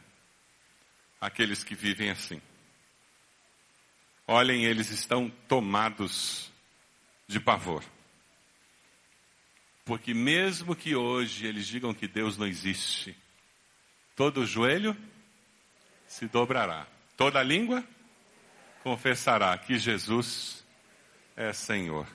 àqueles 1.21 1.63
que 1.63 1.75
vivem 1.75 2.11
assim. 2.11 2.41
Olhem, 4.27 4.65
eles 4.65 4.91
estão 4.91 5.31
tomados 5.49 6.51
de 7.27 7.39
pavor. 7.39 7.85
Porque 9.85 10.15
mesmo 10.15 10.77
que 10.77 10.95
hoje 10.95 11.47
eles 11.47 11.67
digam 11.67 11.93
que 11.93 12.07
Deus 12.07 12.37
não 12.37 12.47
existe, 12.47 13.17
Todo 14.15 14.47
joelho 14.47 14.97
se 16.07 16.27
dobrará. 16.27 16.87
Toda 17.17 17.43
língua 17.43 17.83
confessará 18.83 19.57
que 19.57 19.79
Jesus 19.79 20.65
é 21.37 21.53
Senhor. 21.53 22.07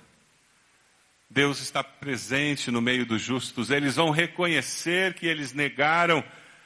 Deus 1.30 1.60
está 1.60 1.84
presente 1.84 2.72
no 2.72 2.82
meio 2.82 3.06
dos 3.06 3.22
justos. 3.22 3.70
Eles 3.70 3.96
vão 3.96 4.12
reconhecer 4.12 5.14
que 5.14 5.26
eles 5.26 5.54
negaram 5.54 6.24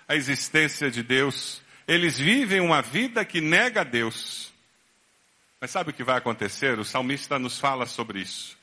a 0.08 0.16
existência 0.16 0.92
de 0.92 1.02
Deus. 1.02 1.62
Eles 1.88 2.20
vivem 2.20 2.60
uma 2.60 2.82
vida 2.82 3.26
que 3.26 3.42
nega 3.42 3.84
Deus. 3.84 4.54
Mas 5.60 5.72
sabe 5.72 5.92
o 5.92 5.94
que 5.94 6.04
vai 6.04 6.18
acontecer? 6.18 6.78
O 6.78 6.86
salmista 6.86 7.40
nos 7.40 7.60
fala 7.60 7.86
sobre 7.86 8.20
isso. 8.20 8.58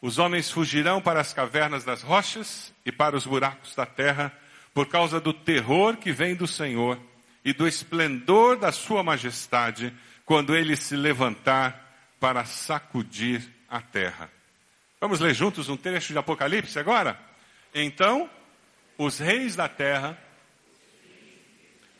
Os 0.00 0.18
homens 0.18 0.50
fugirão 0.50 1.00
para 1.00 1.20
as 1.20 1.32
cavernas 1.32 1.84
das 1.84 2.02
rochas 2.02 2.72
e 2.84 2.92
para 2.92 3.16
os 3.16 3.26
buracos 3.26 3.74
da 3.74 3.86
terra 3.86 4.32
por 4.78 4.86
causa 4.86 5.18
do 5.18 5.32
terror 5.32 5.96
que 5.96 6.12
vem 6.12 6.36
do 6.36 6.46
Senhor 6.46 7.00
e 7.44 7.52
do 7.52 7.66
esplendor 7.66 8.56
da 8.56 8.70
sua 8.70 9.02
majestade 9.02 9.92
quando 10.24 10.54
ele 10.54 10.76
se 10.76 10.94
levantar 10.94 12.14
para 12.20 12.44
sacudir 12.44 13.42
a 13.68 13.80
terra. 13.80 14.30
Vamos 15.00 15.18
ler 15.18 15.34
juntos 15.34 15.68
um 15.68 15.76
trecho 15.76 16.12
de 16.12 16.18
Apocalipse 16.20 16.78
agora? 16.78 17.18
Então, 17.74 18.30
os 18.96 19.18
reis 19.18 19.56
da 19.56 19.68
terra, 19.68 20.16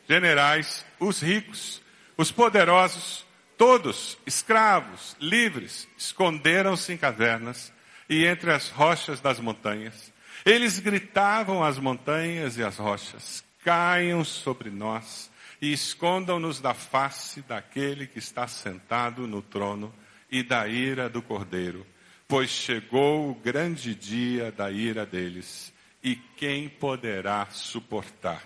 generais, 0.07 0.85
os 1.01 1.21
ricos, 1.21 1.81
os 2.15 2.31
poderosos, 2.31 3.25
todos, 3.57 4.17
escravos, 4.25 5.17
livres, 5.19 5.85
esconderam-se 5.97 6.93
em 6.93 6.97
cavernas 6.97 7.73
e 8.09 8.25
entre 8.25 8.51
as 8.51 8.69
rochas 8.69 9.21
das 9.21 9.39
montanhas. 9.39 10.11
Eles 10.45 10.79
gritavam 10.79 11.63
às 11.63 11.77
montanhas 11.77 12.57
e 12.57 12.63
às 12.63 12.77
rochas: 12.77 13.43
caiam 13.63 14.23
sobre 14.23 14.69
nós 14.69 15.29
e 15.61 15.71
escondam-nos 15.71 16.59
da 16.59 16.73
face 16.73 17.41
daquele 17.41 18.07
que 18.07 18.19
está 18.19 18.47
sentado 18.47 19.27
no 19.27 19.41
trono 19.41 19.93
e 20.31 20.41
da 20.41 20.67
ira 20.67 21.09
do 21.09 21.21
cordeiro, 21.21 21.85
pois 22.27 22.49
chegou 22.49 23.29
o 23.29 23.35
grande 23.35 23.93
dia 23.93 24.51
da 24.51 24.71
ira 24.71 25.05
deles, 25.05 25.73
e 26.03 26.15
quem 26.15 26.69
poderá 26.69 27.47
suportar? 27.49 28.43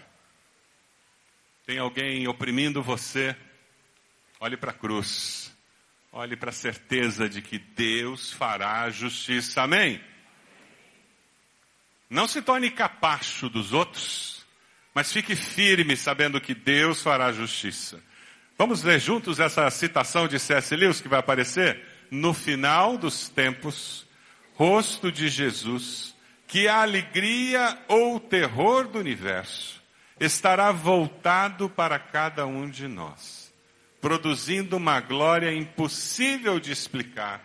Tem 1.65 1.78
alguém 1.78 2.28
oprimindo 2.28 2.82
você? 2.82 3.36
Olhe 4.39 4.58
para 4.58 4.71
a 4.71 4.73
cruz. 4.73 5.52
Olhe 6.15 6.38
para 6.38 6.52
a 6.52 6.54
certeza 6.54 7.28
de 7.28 7.41
que 7.41 7.58
Deus 7.58 8.32
fará 8.32 8.88
justiça. 8.91 9.63
Amém? 9.63 9.99
Não 12.08 12.28
se 12.28 12.39
torne 12.39 12.69
capacho 12.69 13.49
dos 13.49 13.73
outros, 13.73 14.45
mas 14.93 15.12
fique 15.12 15.36
firme 15.36 15.97
sabendo 15.97 16.39
que 16.39 16.54
Deus 16.54 17.02
fará 17.02 17.32
justiça. 17.32 17.99
Vamos 18.56 18.84
ler 18.84 18.99
juntos 18.99 19.39
essa 19.39 19.67
citação 19.71 20.28
de 20.28 20.38
C.S. 20.38 20.76
Lewis 20.76 21.02
que 21.02 21.08
vai 21.08 21.19
aparecer? 21.19 21.84
No 22.12 22.32
final 22.32 22.95
dos 22.95 23.28
tempos, 23.28 24.06
rosto 24.54 25.12
de 25.12 25.28
Jesus, 25.28 26.15
que 26.45 26.67
a 26.67 26.84
alegria 26.84 27.76
ou 27.88 28.17
o 28.17 28.19
terror 28.19 28.88
do 28.88 28.99
universo 28.99 29.82
estará 30.19 30.71
voltado 30.71 31.67
para 31.67 31.97
cada 31.97 32.45
um 32.45 32.69
de 32.69 32.88
nós, 32.88 33.42
produzindo 34.03 34.75
uma 34.75 34.99
glória 34.99 35.53
impossível 35.53 36.59
de 36.59 36.73
explicar 36.73 37.41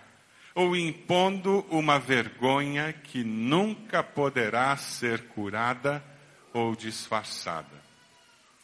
ou 0.57 0.75
impondo 0.75 1.65
uma 1.71 2.01
vergonha 2.01 2.93
que 2.93 3.23
nunca 3.23 4.03
poderá 4.03 4.77
ser 4.77 5.29
curada 5.29 6.05
ou 6.53 6.75
disfarçada. 6.75 7.81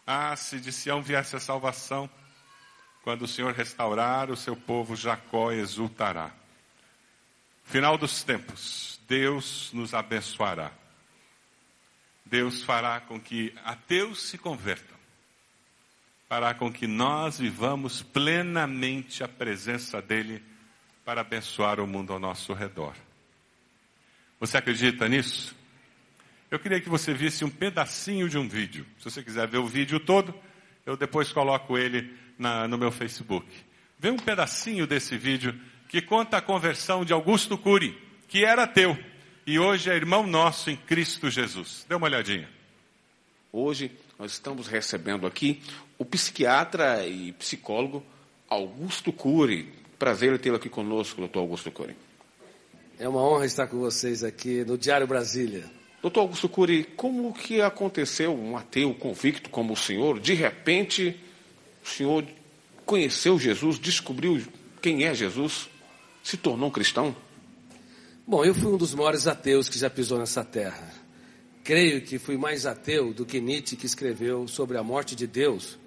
Ah, 0.04 0.34
se 0.34 0.58
de 0.58 0.72
Sião 0.72 1.00
viesse 1.00 1.36
a 1.36 1.40
salvação, 1.40 2.10
quando 3.04 3.22
o 3.22 3.28
Senhor 3.28 3.54
restaurar 3.54 4.28
o 4.28 4.36
seu 4.36 4.56
povo, 4.56 4.96
Jacó 4.96 5.52
exultará. 5.52 6.32
Final 7.62 7.96
dos 7.96 8.24
tempos, 8.24 8.98
Deus 9.06 9.70
nos 9.72 9.94
abençoará. 9.94 10.72
Deus 12.26 12.60
fará 12.64 13.00
com 13.02 13.20
que 13.20 13.54
ateus 13.64 14.30
se 14.30 14.36
convertam. 14.36 14.93
Fará 16.34 16.52
com 16.52 16.68
que 16.72 16.88
nós 16.88 17.38
vivamos 17.38 18.02
plenamente 18.02 19.22
a 19.22 19.28
presença 19.28 20.02
dEle 20.02 20.42
para 21.04 21.20
abençoar 21.20 21.78
o 21.78 21.86
mundo 21.86 22.12
ao 22.12 22.18
nosso 22.18 22.52
redor. 22.52 22.92
Você 24.40 24.56
acredita 24.56 25.08
nisso? 25.08 25.54
Eu 26.50 26.58
queria 26.58 26.80
que 26.80 26.88
você 26.88 27.14
visse 27.14 27.44
um 27.44 27.48
pedacinho 27.48 28.28
de 28.28 28.36
um 28.36 28.48
vídeo. 28.48 28.84
Se 28.98 29.04
você 29.04 29.22
quiser 29.22 29.46
ver 29.46 29.58
o 29.58 29.66
vídeo 29.68 30.00
todo, 30.00 30.34
eu 30.84 30.96
depois 30.96 31.30
coloco 31.30 31.78
ele 31.78 32.12
na, 32.36 32.66
no 32.66 32.76
meu 32.76 32.90
Facebook. 32.90 33.46
Vê 33.96 34.10
um 34.10 34.16
pedacinho 34.16 34.88
desse 34.88 35.16
vídeo 35.16 35.54
que 35.88 36.02
conta 36.02 36.38
a 36.38 36.42
conversão 36.42 37.04
de 37.04 37.12
Augusto 37.12 37.56
Cury, 37.56 37.96
que 38.26 38.44
era 38.44 38.64
ateu 38.64 38.98
e 39.46 39.56
hoje 39.56 39.88
é 39.88 39.94
irmão 39.94 40.26
nosso 40.26 40.68
em 40.68 40.74
Cristo 40.76 41.30
Jesus. 41.30 41.86
Dê 41.88 41.94
uma 41.94 42.08
olhadinha. 42.08 42.50
Hoje 43.52 43.92
nós 44.18 44.32
estamos 44.32 44.66
recebendo 44.66 45.28
aqui 45.28 45.62
o 46.04 46.06
psiquiatra 46.06 47.06
e 47.06 47.32
psicólogo 47.32 48.02
Augusto 48.46 49.10
Cury. 49.10 49.72
Prazer 49.98 50.38
tê-lo 50.38 50.56
aqui 50.56 50.68
conosco, 50.68 51.18
doutor 51.18 51.40
Augusto 51.40 51.70
Cury. 51.70 51.96
É 52.98 53.08
uma 53.08 53.22
honra 53.22 53.46
estar 53.46 53.66
com 53.66 53.78
vocês 53.78 54.22
aqui 54.22 54.62
no 54.66 54.76
Diário 54.76 55.06
Brasília. 55.06 55.64
Doutor 56.02 56.20
Augusto 56.20 56.46
Cury, 56.46 56.84
como 56.94 57.32
que 57.32 57.62
aconteceu 57.62 58.38
um 58.38 58.54
ateu 58.54 58.92
convicto 58.94 59.48
como 59.48 59.72
o 59.72 59.76
senhor, 59.76 60.20
de 60.20 60.34
repente, 60.34 61.18
o 61.82 61.88
senhor 61.88 62.22
conheceu 62.84 63.38
Jesus, 63.38 63.78
descobriu 63.78 64.42
quem 64.82 65.04
é 65.04 65.14
Jesus, 65.14 65.70
se 66.22 66.36
tornou 66.36 66.68
um 66.68 66.72
cristão? 66.72 67.16
Bom, 68.26 68.44
eu 68.44 68.54
fui 68.54 68.70
um 68.70 68.76
dos 68.76 68.94
maiores 68.94 69.26
ateus 69.26 69.70
que 69.70 69.78
já 69.78 69.88
pisou 69.88 70.18
nessa 70.18 70.44
terra. 70.44 70.92
Creio 71.64 72.02
que 72.02 72.18
fui 72.18 72.36
mais 72.36 72.66
ateu 72.66 73.14
do 73.14 73.24
que 73.24 73.40
Nietzsche, 73.40 73.74
que 73.74 73.86
escreveu 73.86 74.46
sobre 74.46 74.76
a 74.76 74.82
morte 74.82 75.16
de 75.16 75.26
Deus, 75.26 75.78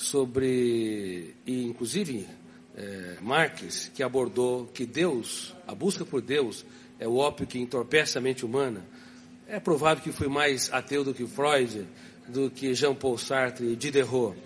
sobre, 0.00 1.34
e 1.46 1.62
inclusive 1.64 2.26
é, 2.74 3.16
Marques, 3.20 3.90
que 3.94 4.02
abordou 4.02 4.66
que 4.72 4.86
Deus, 4.86 5.54
a 5.66 5.74
busca 5.74 6.06
por 6.06 6.22
Deus, 6.22 6.64
é 6.98 7.06
o 7.06 7.16
ópio 7.16 7.46
que 7.46 7.58
entorpece 7.58 8.16
a 8.16 8.20
mente 8.20 8.44
humana. 8.44 8.82
É 9.46 9.60
provável 9.60 10.02
que 10.02 10.10
fui 10.10 10.26
mais 10.26 10.72
ateu 10.72 11.04
do 11.04 11.12
que 11.12 11.26
Freud, 11.26 11.86
do 12.26 12.50
que 12.50 12.72
Jean-Paul 12.74 13.18
Sartre 13.18 13.66
e 13.66 13.76
Diderot. 13.76 14.38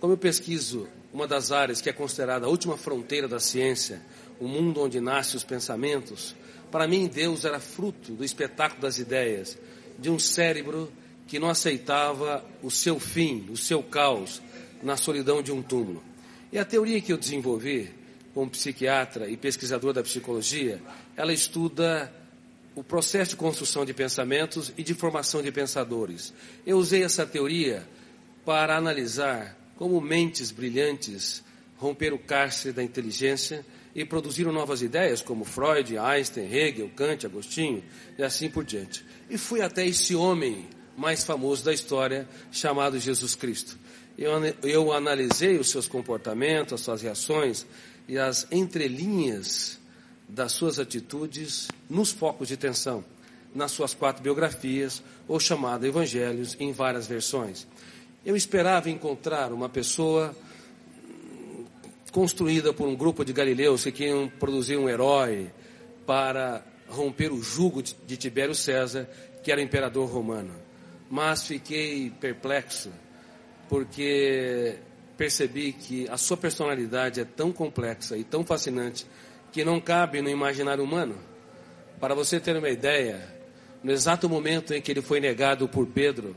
Como 0.00 0.14
eu 0.14 0.16
pesquiso 0.16 0.88
uma 1.12 1.26
das 1.26 1.52
áreas 1.52 1.82
que 1.82 1.90
é 1.90 1.92
considerada 1.92 2.46
a 2.46 2.48
última 2.48 2.78
fronteira 2.78 3.28
da 3.28 3.38
ciência, 3.38 4.00
o 4.40 4.48
mundo 4.48 4.80
onde 4.80 4.98
nascem 4.98 5.36
os 5.36 5.44
pensamentos, 5.44 6.34
para 6.70 6.88
mim 6.88 7.06
Deus 7.06 7.44
era 7.44 7.60
fruto 7.60 8.12
do 8.12 8.24
espetáculo 8.24 8.80
das 8.80 8.98
ideias, 8.98 9.58
de 9.98 10.08
um 10.08 10.18
cérebro 10.18 10.90
que 11.28 11.38
não 11.38 11.50
aceitava 11.50 12.42
o 12.62 12.70
seu 12.70 12.98
fim, 12.98 13.46
o 13.50 13.56
seu 13.58 13.82
caos, 13.82 14.40
na 14.82 14.96
solidão 14.96 15.42
de 15.42 15.52
um 15.52 15.62
túmulo. 15.62 16.02
E 16.50 16.58
a 16.58 16.64
teoria 16.64 17.00
que 17.00 17.12
eu 17.12 17.18
desenvolvi 17.18 17.90
como 18.34 18.50
psiquiatra 18.50 19.28
e 19.28 19.36
pesquisador 19.36 19.92
da 19.92 20.02
psicologia, 20.02 20.80
ela 21.16 21.32
estuda 21.32 22.12
o 22.74 22.82
processo 22.82 23.30
de 23.30 23.36
construção 23.36 23.84
de 23.84 23.92
pensamentos 23.92 24.72
e 24.76 24.82
de 24.82 24.94
formação 24.94 25.42
de 25.42 25.52
pensadores. 25.52 26.32
Eu 26.66 26.78
usei 26.78 27.04
essa 27.04 27.26
teoria 27.26 27.86
para 28.44 28.76
analisar 28.76 29.56
como 29.76 30.00
mentes 30.00 30.50
brilhantes 30.50 31.42
romperam 31.76 32.16
o 32.16 32.20
cárcere 32.20 32.72
da 32.72 32.82
inteligência 32.82 33.66
e 33.94 34.04
produziram 34.04 34.52
novas 34.52 34.80
ideias, 34.80 35.20
como 35.20 35.44
Freud, 35.44 35.98
Einstein, 35.98 36.50
Hegel, 36.50 36.88
Kant, 36.94 37.26
Agostinho 37.26 37.82
e 38.16 38.22
assim 38.22 38.48
por 38.48 38.64
diante. 38.64 39.04
E 39.28 39.36
fui 39.36 39.60
até 39.60 39.84
esse 39.84 40.14
homem 40.14 40.68
mais 40.96 41.24
famoso 41.24 41.64
da 41.64 41.72
história, 41.72 42.28
chamado 42.50 42.98
Jesus 42.98 43.34
Cristo. 43.34 43.76
Eu, 44.16 44.32
eu 44.62 44.92
analisei 44.92 45.58
os 45.58 45.70
seus 45.70 45.88
comportamentos, 45.88 46.74
as 46.74 46.80
suas 46.80 47.02
reações 47.02 47.66
e 48.06 48.18
as 48.18 48.46
entrelinhas 48.50 49.78
das 50.28 50.52
suas 50.52 50.78
atitudes 50.78 51.68
nos 51.88 52.10
focos 52.10 52.48
de 52.48 52.56
tensão, 52.56 53.04
nas 53.54 53.70
suas 53.70 53.94
quatro 53.94 54.22
biografias, 54.22 55.02
ou 55.26 55.38
chamado 55.40 55.86
Evangelhos, 55.86 56.56
em 56.58 56.72
várias 56.72 57.06
versões. 57.06 57.66
Eu 58.24 58.36
esperava 58.36 58.90
encontrar 58.90 59.52
uma 59.52 59.68
pessoa 59.68 60.34
construída 62.12 62.72
por 62.72 62.86
um 62.86 62.94
grupo 62.94 63.24
de 63.24 63.32
galileus 63.32 63.84
que 63.84 63.92
queriam 63.92 64.28
produzir 64.28 64.76
um 64.76 64.88
herói 64.88 65.50
para 66.06 66.62
romper 66.88 67.32
o 67.32 67.42
jugo 67.42 67.82
de 67.82 68.16
Tibério 68.16 68.54
César, 68.54 69.08
que 69.42 69.50
era 69.50 69.62
imperador 69.62 70.08
romano. 70.10 70.54
Mas 71.10 71.46
fiquei 71.46 72.10
perplexo 72.10 72.90
porque 73.68 74.78
percebi 75.16 75.72
que 75.72 76.08
a 76.08 76.16
sua 76.16 76.36
personalidade 76.36 77.20
é 77.20 77.24
tão 77.24 77.52
complexa 77.52 78.16
e 78.16 78.24
tão 78.24 78.44
fascinante 78.44 79.06
que 79.52 79.64
não 79.64 79.80
cabe 79.80 80.22
no 80.22 80.28
imaginário 80.28 80.82
humano. 80.82 81.16
Para 82.00 82.14
você 82.14 82.40
ter 82.40 82.56
uma 82.56 82.70
ideia, 82.70 83.22
no 83.82 83.92
exato 83.92 84.28
momento 84.28 84.74
em 84.74 84.80
que 84.80 84.90
ele 84.90 85.02
foi 85.02 85.20
negado 85.20 85.68
por 85.68 85.86
Pedro, 85.86 86.34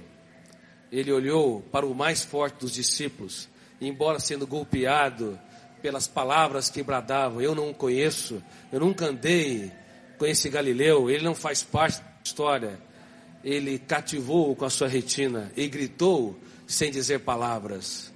ele 0.91 1.11
olhou 1.11 1.61
para 1.71 1.85
o 1.85 1.95
mais 1.95 2.23
forte 2.23 2.59
dos 2.59 2.71
discípulos, 2.73 3.49
e 3.81 3.87
embora 3.87 4.19
sendo 4.19 4.45
golpeado 4.45 5.39
pelas 5.81 6.07
palavras 6.07 6.69
que 6.69 6.83
bradavam, 6.83 7.41
eu 7.41 7.53
não 7.53 7.69
o 7.69 7.73
conheço, 7.73 8.41
eu 8.71 8.79
nunca 8.79 9.05
andei 9.05 9.71
com 10.17 10.25
esse 10.25 10.49
Galileu, 10.49 11.09
ele 11.09 11.23
não 11.23 11.35
faz 11.35 11.63
parte 11.63 11.99
da 12.01 12.07
história. 12.23 12.79
ele 13.43 13.77
cativou 13.77 14.55
com 14.55 14.65
a 14.65 14.69
sua 14.71 14.87
retina 14.87 15.51
e 15.55 15.67
gritou 15.67 16.35
sem 16.67 16.91
dizer 16.91 17.19
palavras. 17.19 18.11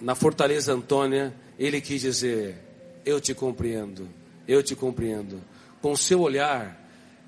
Na 0.00 0.14
fortaleza 0.14 0.72
Antônia, 0.72 1.34
ele 1.58 1.80
quis 1.80 2.00
dizer: 2.00 2.56
Eu 3.04 3.20
te 3.20 3.34
compreendo, 3.34 4.08
eu 4.46 4.62
te 4.62 4.74
compreendo. 4.74 5.40
Com 5.80 5.96
seu 5.96 6.20
olhar, 6.20 6.80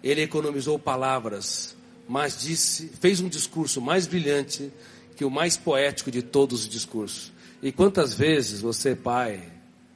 ele 0.02 0.22
economizou 0.22 0.78
palavras, 0.78 1.76
mas 2.08 2.40
disse, 2.40 2.90
fez 3.00 3.20
um 3.20 3.28
discurso 3.28 3.80
mais 3.80 4.06
brilhante 4.06 4.70
que 5.16 5.24
o 5.24 5.30
mais 5.30 5.56
poético 5.56 6.10
de 6.10 6.22
todos 6.22 6.60
os 6.60 6.68
discursos. 6.68 7.32
E 7.62 7.72
quantas 7.72 8.12
vezes 8.12 8.60
você, 8.60 8.94
pai, 8.94 9.42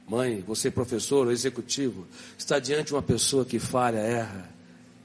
mãe, 0.07 0.43
você, 0.45 0.71
professor 0.71 1.27
ou 1.27 1.31
executivo, 1.31 2.07
está 2.37 2.57
diante 2.57 2.87
de 2.87 2.95
uma 2.95 3.01
pessoa 3.03 3.45
que 3.45 3.59
falha, 3.59 3.99
erra, 3.99 4.49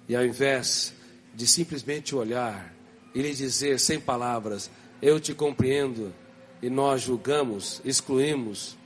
e 0.09 0.16
ao 0.16 0.25
invés 0.25 0.94
de 1.35 1.47
simplesmente 1.47 2.14
olhar 2.14 2.75
e 3.14 3.22
lhe 3.22 3.33
dizer 3.33 3.79
sem 3.79 4.00
palavras, 4.00 4.70
eu 5.00 5.20
te 5.20 5.33
compreendo, 5.35 6.12
e 6.61 6.68
nós 6.68 7.03
julgamos, 7.03 7.81
excluímos, 7.85 8.77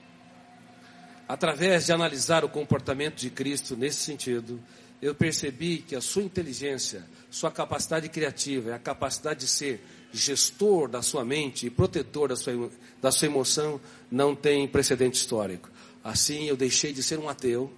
através 1.28 1.86
de 1.86 1.92
analisar 1.92 2.44
o 2.44 2.48
comportamento 2.48 3.16
de 3.16 3.30
Cristo 3.30 3.76
nesse 3.76 3.98
sentido, 4.00 4.60
eu 5.00 5.14
percebi 5.14 5.78
que 5.78 5.94
a 5.94 6.00
sua 6.00 6.22
inteligência, 6.22 7.06
sua 7.30 7.50
capacidade 7.50 8.08
criativa, 8.08 8.74
a 8.74 8.78
capacidade 8.78 9.40
de 9.40 9.46
ser 9.46 9.80
gestor 10.12 10.88
da 10.88 11.02
sua 11.02 11.24
mente 11.24 11.66
e 11.66 11.70
protetor 11.70 12.30
da 12.30 12.36
sua, 12.36 12.70
da 13.00 13.12
sua 13.12 13.26
emoção 13.26 13.80
não 14.10 14.34
tem 14.34 14.66
precedente 14.66 15.16
histórico. 15.16 15.70
Assim, 16.02 16.46
eu 16.46 16.56
deixei 16.56 16.92
de 16.92 17.02
ser 17.02 17.18
um 17.18 17.28
ateu, 17.28 17.72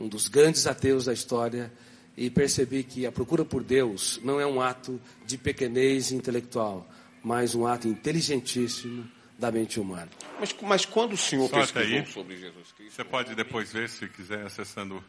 um 0.00 0.08
dos 0.08 0.26
grandes 0.26 0.66
ateus 0.66 1.04
da 1.04 1.12
história, 1.12 1.72
e 2.16 2.30
percebi 2.30 2.82
que 2.82 3.06
a 3.06 3.12
procura 3.12 3.44
por 3.44 3.62
Deus 3.62 4.20
não 4.22 4.40
é 4.40 4.46
um 4.46 4.60
ato 4.60 5.00
de 5.24 5.38
pequenez 5.38 6.12
intelectual, 6.12 6.88
mas 7.22 7.54
um 7.54 7.66
ato 7.66 7.88
inteligentíssimo 7.88 9.08
da 9.38 9.50
mente 9.50 9.80
humana. 9.80 10.08
Mas, 10.38 10.54
mas 10.62 10.84
quando 10.84 11.14
o 11.14 11.16
senhor 11.16 11.48
Só 11.48 11.60
pesquisou 11.60 11.98
aí. 11.98 12.06
sobre 12.06 12.36
Jesus 12.36 12.72
Cristo, 12.72 12.94
Você 12.94 13.04
pode 13.04 13.34
depois 13.34 13.72
ver, 13.72 13.88
se 13.88 14.06
quiser, 14.08 14.44
acessando 14.46 15.02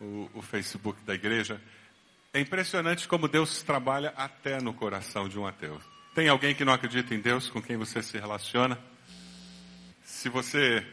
o, 0.00 0.28
o 0.34 0.42
Facebook 0.42 1.02
da 1.04 1.14
igreja. 1.14 1.60
É 2.32 2.40
impressionante 2.40 3.08
como 3.08 3.28
Deus 3.28 3.62
trabalha 3.62 4.12
até 4.16 4.60
no 4.60 4.74
coração 4.74 5.28
de 5.28 5.38
um 5.38 5.46
ateu. 5.46 5.80
Tem 6.14 6.28
alguém 6.28 6.54
que 6.54 6.64
não 6.64 6.72
acredita 6.72 7.14
em 7.14 7.20
Deus 7.20 7.48
com 7.48 7.60
quem 7.60 7.76
você 7.76 8.02
se 8.02 8.18
relaciona? 8.18 8.78
Se 10.04 10.28
você 10.28 10.86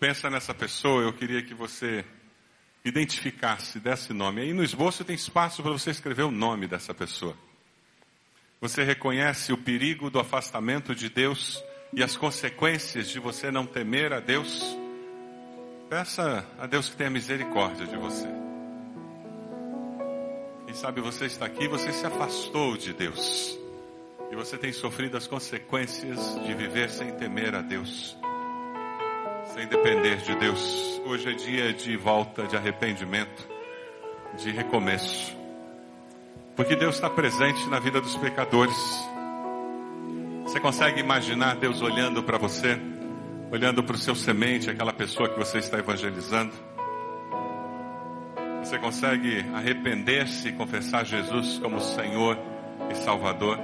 pensa 0.00 0.28
nessa 0.28 0.54
pessoa, 0.54 1.02
eu 1.02 1.12
queria 1.12 1.42
que 1.42 1.54
você 1.54 2.04
identificasse, 2.84 3.80
desse 3.80 4.12
nome. 4.12 4.42
Aí 4.42 4.52
no 4.52 4.62
esboço 4.62 5.04
tem 5.04 5.16
espaço 5.16 5.62
para 5.62 5.72
você 5.72 5.90
escrever 5.90 6.22
o 6.22 6.30
nome 6.30 6.66
dessa 6.66 6.92
pessoa. 6.92 7.36
Você 8.60 8.84
reconhece 8.84 9.52
o 9.52 9.58
perigo 9.58 10.10
do 10.10 10.18
afastamento 10.18 10.94
de 10.94 11.08
Deus 11.08 11.62
e 11.92 12.02
as 12.02 12.16
consequências 12.16 13.08
de 13.08 13.18
você 13.18 13.50
não 13.50 13.66
temer 13.66 14.12
a 14.12 14.20
Deus? 14.20 14.76
Peça 15.88 16.46
a 16.58 16.66
Deus 16.66 16.88
que 16.88 16.96
tenha 16.96 17.10
misericórdia 17.10 17.86
de 17.86 17.96
você. 17.96 18.28
Quem 20.66 20.74
sabe 20.74 21.00
você 21.00 21.26
está 21.26 21.46
aqui, 21.46 21.68
você 21.68 21.92
se 21.92 22.06
afastou 22.06 22.76
de 22.76 22.92
Deus. 22.92 23.58
E 24.30 24.34
você 24.34 24.58
tem 24.58 24.72
sofrido 24.72 25.16
as 25.16 25.26
consequências 25.26 26.18
de 26.44 26.54
viver 26.54 26.90
sem 26.90 27.12
temer 27.12 27.54
a 27.54 27.62
Deus. 27.62 28.16
Sem 29.54 29.68
depender 29.68 30.16
de 30.16 30.34
Deus. 30.34 31.00
Hoje 31.06 31.30
é 31.30 31.32
dia 31.32 31.72
de 31.72 31.96
volta, 31.96 32.46
de 32.46 32.56
arrependimento, 32.56 33.48
de 34.36 34.50
recomeço. 34.50 35.36
Porque 36.56 36.74
Deus 36.74 36.96
está 36.96 37.08
presente 37.08 37.68
na 37.68 37.78
vida 37.78 38.00
dos 38.00 38.16
pecadores. 38.16 38.76
Você 40.42 40.58
consegue 40.58 41.00
imaginar 41.00 41.56
Deus 41.56 41.80
olhando 41.80 42.22
para 42.22 42.36
você? 42.36 42.78
olhando 43.54 43.84
para 43.84 43.94
o 43.94 43.98
seu 43.98 44.16
semente, 44.16 44.68
aquela 44.68 44.92
pessoa 44.92 45.28
que 45.28 45.38
você 45.38 45.58
está 45.58 45.78
evangelizando. 45.78 46.52
Você 48.58 48.76
consegue 48.80 49.44
arrepender-se 49.54 50.48
e 50.48 50.52
confessar 50.52 51.04
Jesus 51.04 51.60
como 51.60 51.80
Senhor 51.80 52.36
e 52.90 52.96
Salvador. 52.96 53.60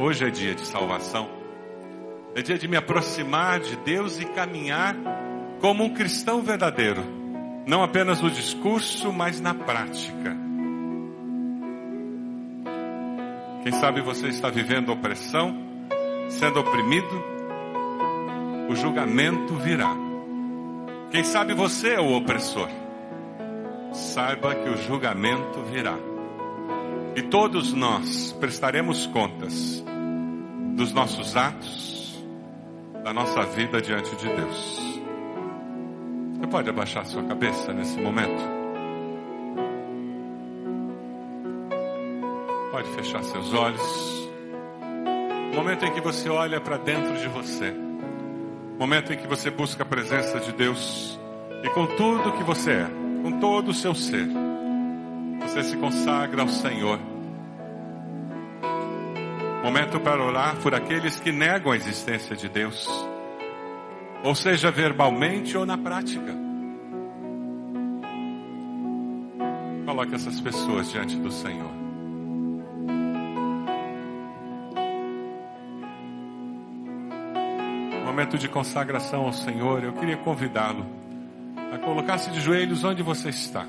Hoje 0.00 0.24
é 0.24 0.30
dia 0.30 0.52
de 0.52 0.66
salvação. 0.66 1.43
É 2.36 2.42
dia 2.42 2.58
de 2.58 2.66
me 2.66 2.76
aproximar 2.76 3.60
de 3.60 3.76
Deus 3.76 4.20
e 4.20 4.24
caminhar 4.24 4.96
como 5.60 5.84
um 5.84 5.94
cristão 5.94 6.42
verdadeiro. 6.42 7.02
Não 7.66 7.82
apenas 7.82 8.20
no 8.20 8.30
discurso, 8.30 9.12
mas 9.12 9.40
na 9.40 9.54
prática. 9.54 10.36
Quem 13.62 13.72
sabe 13.72 14.02
você 14.02 14.28
está 14.28 14.50
vivendo 14.50 14.90
opressão, 14.90 15.56
sendo 16.28 16.60
oprimido, 16.60 17.24
o 18.68 18.74
julgamento 18.74 19.54
virá. 19.54 19.96
Quem 21.10 21.22
sabe 21.22 21.54
você 21.54 21.94
é 21.94 22.00
o 22.00 22.16
opressor. 22.16 22.68
Saiba 23.92 24.54
que 24.56 24.68
o 24.68 24.76
julgamento 24.76 25.62
virá. 25.62 25.96
E 27.14 27.22
todos 27.22 27.72
nós 27.72 28.32
prestaremos 28.32 29.06
contas 29.06 29.82
dos 30.74 30.92
nossos 30.92 31.36
atos, 31.36 31.93
da 33.04 33.12
nossa 33.12 33.42
vida 33.42 33.82
diante 33.82 34.16
de 34.16 34.26
Deus. 34.26 35.02
Você 36.32 36.46
pode 36.46 36.70
abaixar 36.70 37.04
sua 37.04 37.22
cabeça 37.22 37.70
nesse 37.74 38.00
momento? 38.00 38.42
Pode 42.70 42.88
fechar 42.92 43.22
seus 43.22 43.52
olhos. 43.52 44.30
Momento 45.54 45.84
em 45.84 45.92
que 45.92 46.00
você 46.00 46.30
olha 46.30 46.58
para 46.62 46.78
dentro 46.78 47.14
de 47.18 47.28
você. 47.28 47.74
Momento 48.78 49.12
em 49.12 49.18
que 49.18 49.26
você 49.26 49.50
busca 49.50 49.82
a 49.82 49.86
presença 49.86 50.40
de 50.40 50.52
Deus 50.52 51.20
e 51.62 51.68
com 51.68 51.86
tudo 51.86 52.32
que 52.32 52.42
você 52.42 52.72
é, 52.72 52.86
com 53.22 53.38
todo 53.38 53.68
o 53.68 53.74
seu 53.74 53.94
ser, 53.94 54.26
você 55.40 55.62
se 55.62 55.76
consagra 55.76 56.40
ao 56.40 56.48
Senhor. 56.48 57.13
Momento 59.64 59.98
para 59.98 60.22
orar 60.22 60.56
por 60.56 60.74
aqueles 60.74 61.18
que 61.18 61.32
negam 61.32 61.72
a 61.72 61.76
existência 61.76 62.36
de 62.36 62.50
Deus, 62.50 62.86
ou 64.22 64.34
seja, 64.34 64.70
verbalmente 64.70 65.56
ou 65.56 65.64
na 65.64 65.78
prática. 65.78 66.34
Coloque 69.86 70.14
essas 70.14 70.38
pessoas 70.38 70.90
diante 70.92 71.16
do 71.16 71.32
Senhor. 71.32 71.84
momento 78.14 78.38
de 78.38 78.48
consagração 78.48 79.22
ao 79.22 79.32
Senhor, 79.32 79.82
eu 79.82 79.92
queria 79.94 80.16
convidá-lo 80.16 80.86
a 81.72 81.78
colocar-se 81.78 82.30
de 82.30 82.40
joelhos 82.40 82.84
onde 82.84 83.02
você 83.02 83.30
está. 83.30 83.66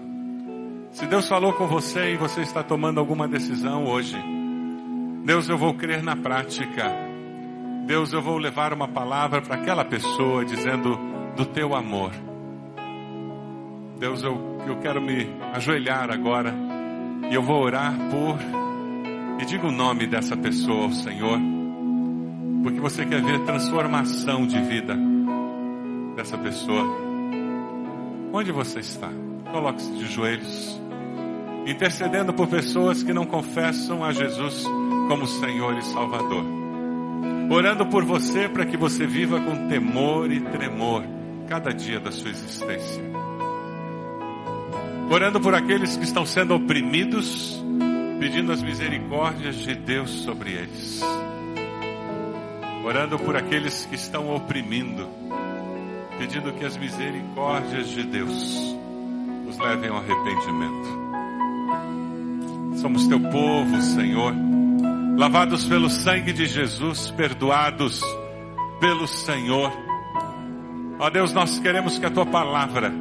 Se 0.92 1.08
Deus 1.08 1.28
falou 1.28 1.54
com 1.54 1.66
você 1.66 2.14
e 2.14 2.18
você 2.18 2.42
está 2.42 2.62
tomando 2.62 3.00
alguma 3.00 3.28
decisão 3.28 3.86
hoje, 3.86 4.35
Deus, 5.26 5.50
eu 5.50 5.58
vou 5.58 5.74
crer 5.74 6.04
na 6.04 6.16
prática. 6.16 6.86
Deus, 7.88 8.14
eu 8.14 8.22
vou 8.22 8.38
levar 8.38 8.72
uma 8.72 8.88
palavra 8.88 9.42
para 9.42 9.56
aquela 9.56 9.84
pessoa 9.84 10.46
dizendo 10.46 11.00
do 11.36 11.48
teu 11.48 11.76
amor. 11.76 12.12
Deus, 13.98 14.22
eu, 14.22 14.62
eu 14.68 14.78
quero 14.82 15.02
me 15.02 15.28
ajoelhar 15.52 16.12
agora 16.12 16.54
e 17.28 17.34
eu 17.34 17.42
vou 17.42 17.60
orar 17.60 17.92
por 18.12 18.38
e 19.42 19.46
diga 19.46 19.66
o 19.66 19.72
nome 19.72 20.06
dessa 20.06 20.38
pessoa 20.38 20.84
ao 20.84 20.92
Senhor 20.92 21.40
porque 22.62 22.80
você 22.80 23.04
quer 23.04 23.22
ver 23.22 23.40
transformação 23.46 24.46
de 24.46 24.62
vida 24.62 24.96
dessa 26.16 26.38
pessoa. 26.38 26.84
Onde 28.32 28.52
você 28.52 28.80
está? 28.80 29.10
Coloque-se 29.52 29.92
de 29.92 30.06
joelhos, 30.06 30.80
intercedendo 31.66 32.32
por 32.32 32.48
pessoas 32.48 33.02
que 33.02 33.14
não 33.14 33.26
confessam 33.26 34.04
a 34.04 34.12
Jesus 34.12 34.66
como 35.08 35.28
Senhor 35.28 35.78
e 35.78 35.82
Salvador. 35.84 36.44
Orando 37.50 37.86
por 37.86 38.04
você 38.04 38.50
para 38.50 38.66
que 38.66 38.78
você 38.78 39.06
viva 39.06 39.40
com 39.40 39.68
temor 39.68 40.32
e 40.32 40.42
tremor 40.42 41.04
cada 41.48 41.74
dia 41.74 42.00
da 42.00 42.12
sua 42.12 42.30
existência. 42.30 43.04
Orando 45.10 45.40
por 45.40 45.54
aqueles 45.54 45.96
que 45.96 46.04
estão 46.04 46.26
sendo 46.26 46.56
oprimidos, 46.56 47.64
pedindo 48.20 48.52
as 48.52 48.64
misericórdias 48.64 49.56
de 49.56 49.76
Deus 49.76 50.10
sobre 50.10 50.52
eles 50.54 51.04
orando 52.86 53.18
por 53.18 53.36
aqueles 53.36 53.86
que 53.88 53.96
estão 53.96 54.34
oprimindo, 54.36 55.10
pedindo 56.20 56.54
que 56.54 56.64
as 56.64 56.78
misericórdias 56.78 57.88
de 57.88 58.04
Deus 58.04 58.76
os 59.50 59.58
levem 59.58 59.90
ao 59.90 59.98
arrependimento. 59.98 61.06
Somos 62.80 63.08
teu 63.08 63.20
povo, 63.20 63.82
Senhor, 63.82 64.36
lavados 65.18 65.66
pelo 65.66 65.90
sangue 65.90 66.34
de 66.34 66.46
Jesus, 66.46 67.12
perdoados 67.12 68.02
pelo 68.80 69.08
Senhor. 69.08 69.72
Ó 71.00 71.10
Deus, 71.10 71.34
nós 71.34 71.60
queremos 71.60 71.98
que 71.98 72.06
a 72.06 72.12
tua 72.12 72.26
palavra 72.26 72.94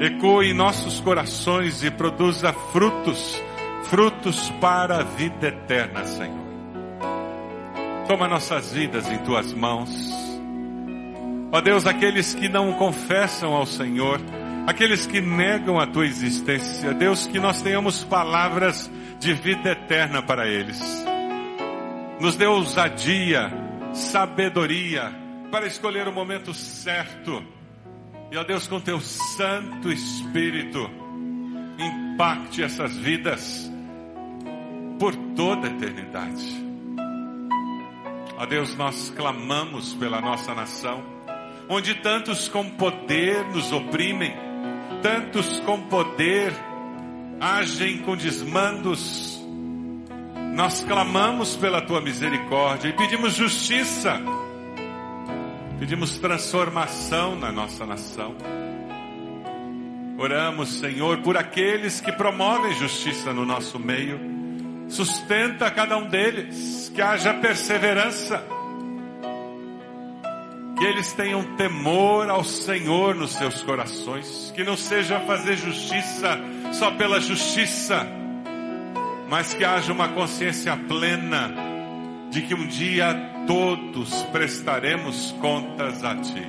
ecoe 0.00 0.50
em 0.50 0.54
nossos 0.54 1.00
corações 1.00 1.82
e 1.82 1.90
produza 1.90 2.52
frutos, 2.72 3.40
frutos 3.84 4.50
para 4.60 4.98
a 4.98 5.02
vida 5.02 5.48
eterna, 5.48 6.04
Senhor. 6.04 6.44
Toma 8.08 8.28
nossas 8.28 8.72
vidas 8.72 9.10
em 9.10 9.18
tuas 9.18 9.52
mãos. 9.52 9.90
Ó 11.52 11.60
Deus, 11.60 11.86
aqueles 11.86 12.34
que 12.34 12.48
não 12.48 12.72
confessam 12.72 13.52
ao 13.54 13.64
Senhor, 13.64 14.20
aqueles 14.66 15.06
que 15.06 15.20
negam 15.20 15.78
a 15.78 15.86
tua 15.86 16.06
existência, 16.06 16.92
Deus, 16.92 17.26
que 17.26 17.38
nós 17.38 17.62
tenhamos 17.62 18.02
palavras 18.02 18.90
de 19.20 19.32
vida 19.32 19.70
eterna 19.70 20.20
para 20.20 20.46
eles. 20.48 21.13
Nos 22.20 22.36
dê 22.36 22.46
ousadia, 22.46 23.50
sabedoria 23.92 25.12
para 25.50 25.66
escolher 25.66 26.08
o 26.08 26.12
momento 26.12 26.54
certo. 26.54 27.44
E 28.30 28.36
ó 28.36 28.44
Deus, 28.44 28.66
com 28.66 28.80
teu 28.80 29.00
Santo 29.00 29.92
Espírito, 29.92 30.90
impacte 31.78 32.62
essas 32.62 32.96
vidas 32.96 33.70
por 34.98 35.14
toda 35.36 35.68
a 35.68 35.70
eternidade. 35.70 36.64
Ó 38.36 38.46
Deus, 38.46 38.74
nós 38.76 39.10
clamamos 39.10 39.94
pela 39.94 40.20
nossa 40.20 40.54
nação, 40.54 41.04
onde 41.68 41.94
tantos 41.94 42.48
com 42.48 42.68
poder 42.70 43.44
nos 43.46 43.72
oprimem, 43.72 44.34
tantos 45.02 45.60
com 45.60 45.80
poder 45.82 46.52
agem 47.40 47.98
com 47.98 48.16
desmandos. 48.16 49.33
Nós 50.54 50.84
clamamos 50.84 51.56
pela 51.56 51.80
tua 51.80 52.00
misericórdia 52.00 52.88
e 52.88 52.92
pedimos 52.92 53.34
justiça, 53.34 54.20
pedimos 55.80 56.16
transformação 56.18 57.34
na 57.34 57.50
nossa 57.50 57.84
nação. 57.84 58.36
Oramos, 60.16 60.78
Senhor, 60.78 61.18
por 61.22 61.36
aqueles 61.36 62.00
que 62.00 62.12
promovem 62.12 62.72
justiça 62.74 63.32
no 63.32 63.44
nosso 63.44 63.80
meio. 63.80 64.20
Sustenta 64.88 65.68
cada 65.72 65.96
um 65.96 66.06
deles, 66.06 66.90
que 66.94 67.02
haja 67.02 67.34
perseverança, 67.34 68.40
que 70.78 70.84
eles 70.84 71.12
tenham 71.14 71.56
temor 71.56 72.30
ao 72.30 72.44
Senhor 72.44 73.16
nos 73.16 73.32
seus 73.32 73.60
corações, 73.62 74.52
que 74.54 74.62
não 74.62 74.76
seja 74.76 75.18
fazer 75.20 75.56
justiça 75.56 76.38
só 76.72 76.92
pela 76.92 77.20
justiça, 77.20 78.06
mas 79.34 79.52
que 79.52 79.64
haja 79.64 79.92
uma 79.92 80.06
consciência 80.10 80.76
plena 80.76 81.52
de 82.30 82.40
que 82.42 82.54
um 82.54 82.68
dia 82.68 83.12
todos 83.48 84.22
prestaremos 84.30 85.32
contas 85.40 86.04
a 86.04 86.14
Ti. 86.14 86.46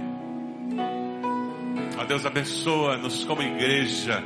Ó 1.98 2.06
Deus, 2.06 2.24
abençoa-nos 2.28 3.24
como 3.24 3.42
igreja, 3.42 4.24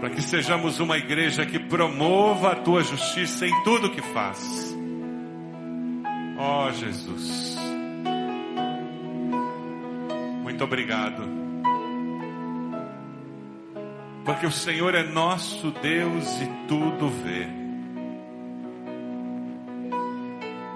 para 0.00 0.10
que 0.10 0.20
sejamos 0.20 0.80
uma 0.80 0.98
igreja 0.98 1.46
que 1.46 1.60
promova 1.60 2.50
a 2.50 2.56
Tua 2.56 2.82
justiça 2.82 3.46
em 3.46 3.62
tudo 3.62 3.92
que 3.92 4.02
faz. 4.02 4.76
Ó 6.36 6.72
Jesus, 6.72 7.56
muito 10.42 10.64
obrigado, 10.64 11.39
porque 14.24 14.46
o 14.46 14.52
Senhor 14.52 14.94
é 14.94 15.02
nosso 15.02 15.70
Deus 15.70 16.40
e 16.40 16.46
tudo 16.68 17.08
vê. 17.08 17.48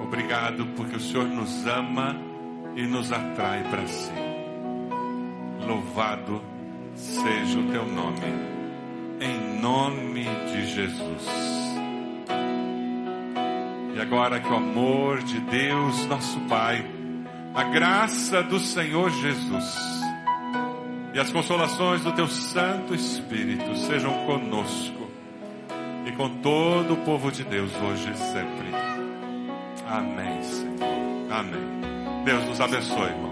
Obrigado 0.03 0.67
porque 0.77 0.97
o 0.97 1.01
Senhor 1.01 1.27
nos 1.27 1.67
ama 1.67 2.17
e 2.77 2.87
nos 2.87 3.13
atrai 3.13 3.63
para 3.65 3.87
si. 3.87 4.13
Louvado 5.67 6.43
seja 6.95 7.59
o 7.59 7.71
teu 7.71 7.87
nome, 7.87 8.21
em 9.21 9.61
nome 9.61 10.25
de 10.53 10.67
Jesus. 10.67 11.29
E 13.95 14.01
agora 14.01 14.41
que 14.41 14.49
o 14.49 14.57
amor 14.57 15.23
de 15.23 15.41
Deus, 15.41 16.07
nosso 16.07 16.41
Pai, 16.43 16.85
a 17.55 17.65
graça 17.65 18.43
do 18.43 18.59
Senhor 18.59 19.11
Jesus 19.11 20.04
e 21.15 21.21
as 21.21 21.31
consolações 21.31 22.03
do 22.03 22.11
teu 22.13 22.27
Santo 22.27 22.93
Espírito 22.93 23.77
sejam 23.77 24.13
conosco 24.27 25.09
e 26.05 26.13
com 26.13 26.29
todo 26.41 26.95
o 26.95 26.97
povo 26.99 27.31
de 27.31 27.45
Deus 27.45 27.73
hoje 27.77 28.11
e 28.11 28.17
sempre. 28.17 28.75
Amém, 29.89 30.43
Senhor. 30.43 30.75
Amém. 31.31 32.25
Deus 32.25 32.45
nos 32.47 32.61
abençoe, 32.61 33.11
irmãos. 33.11 33.25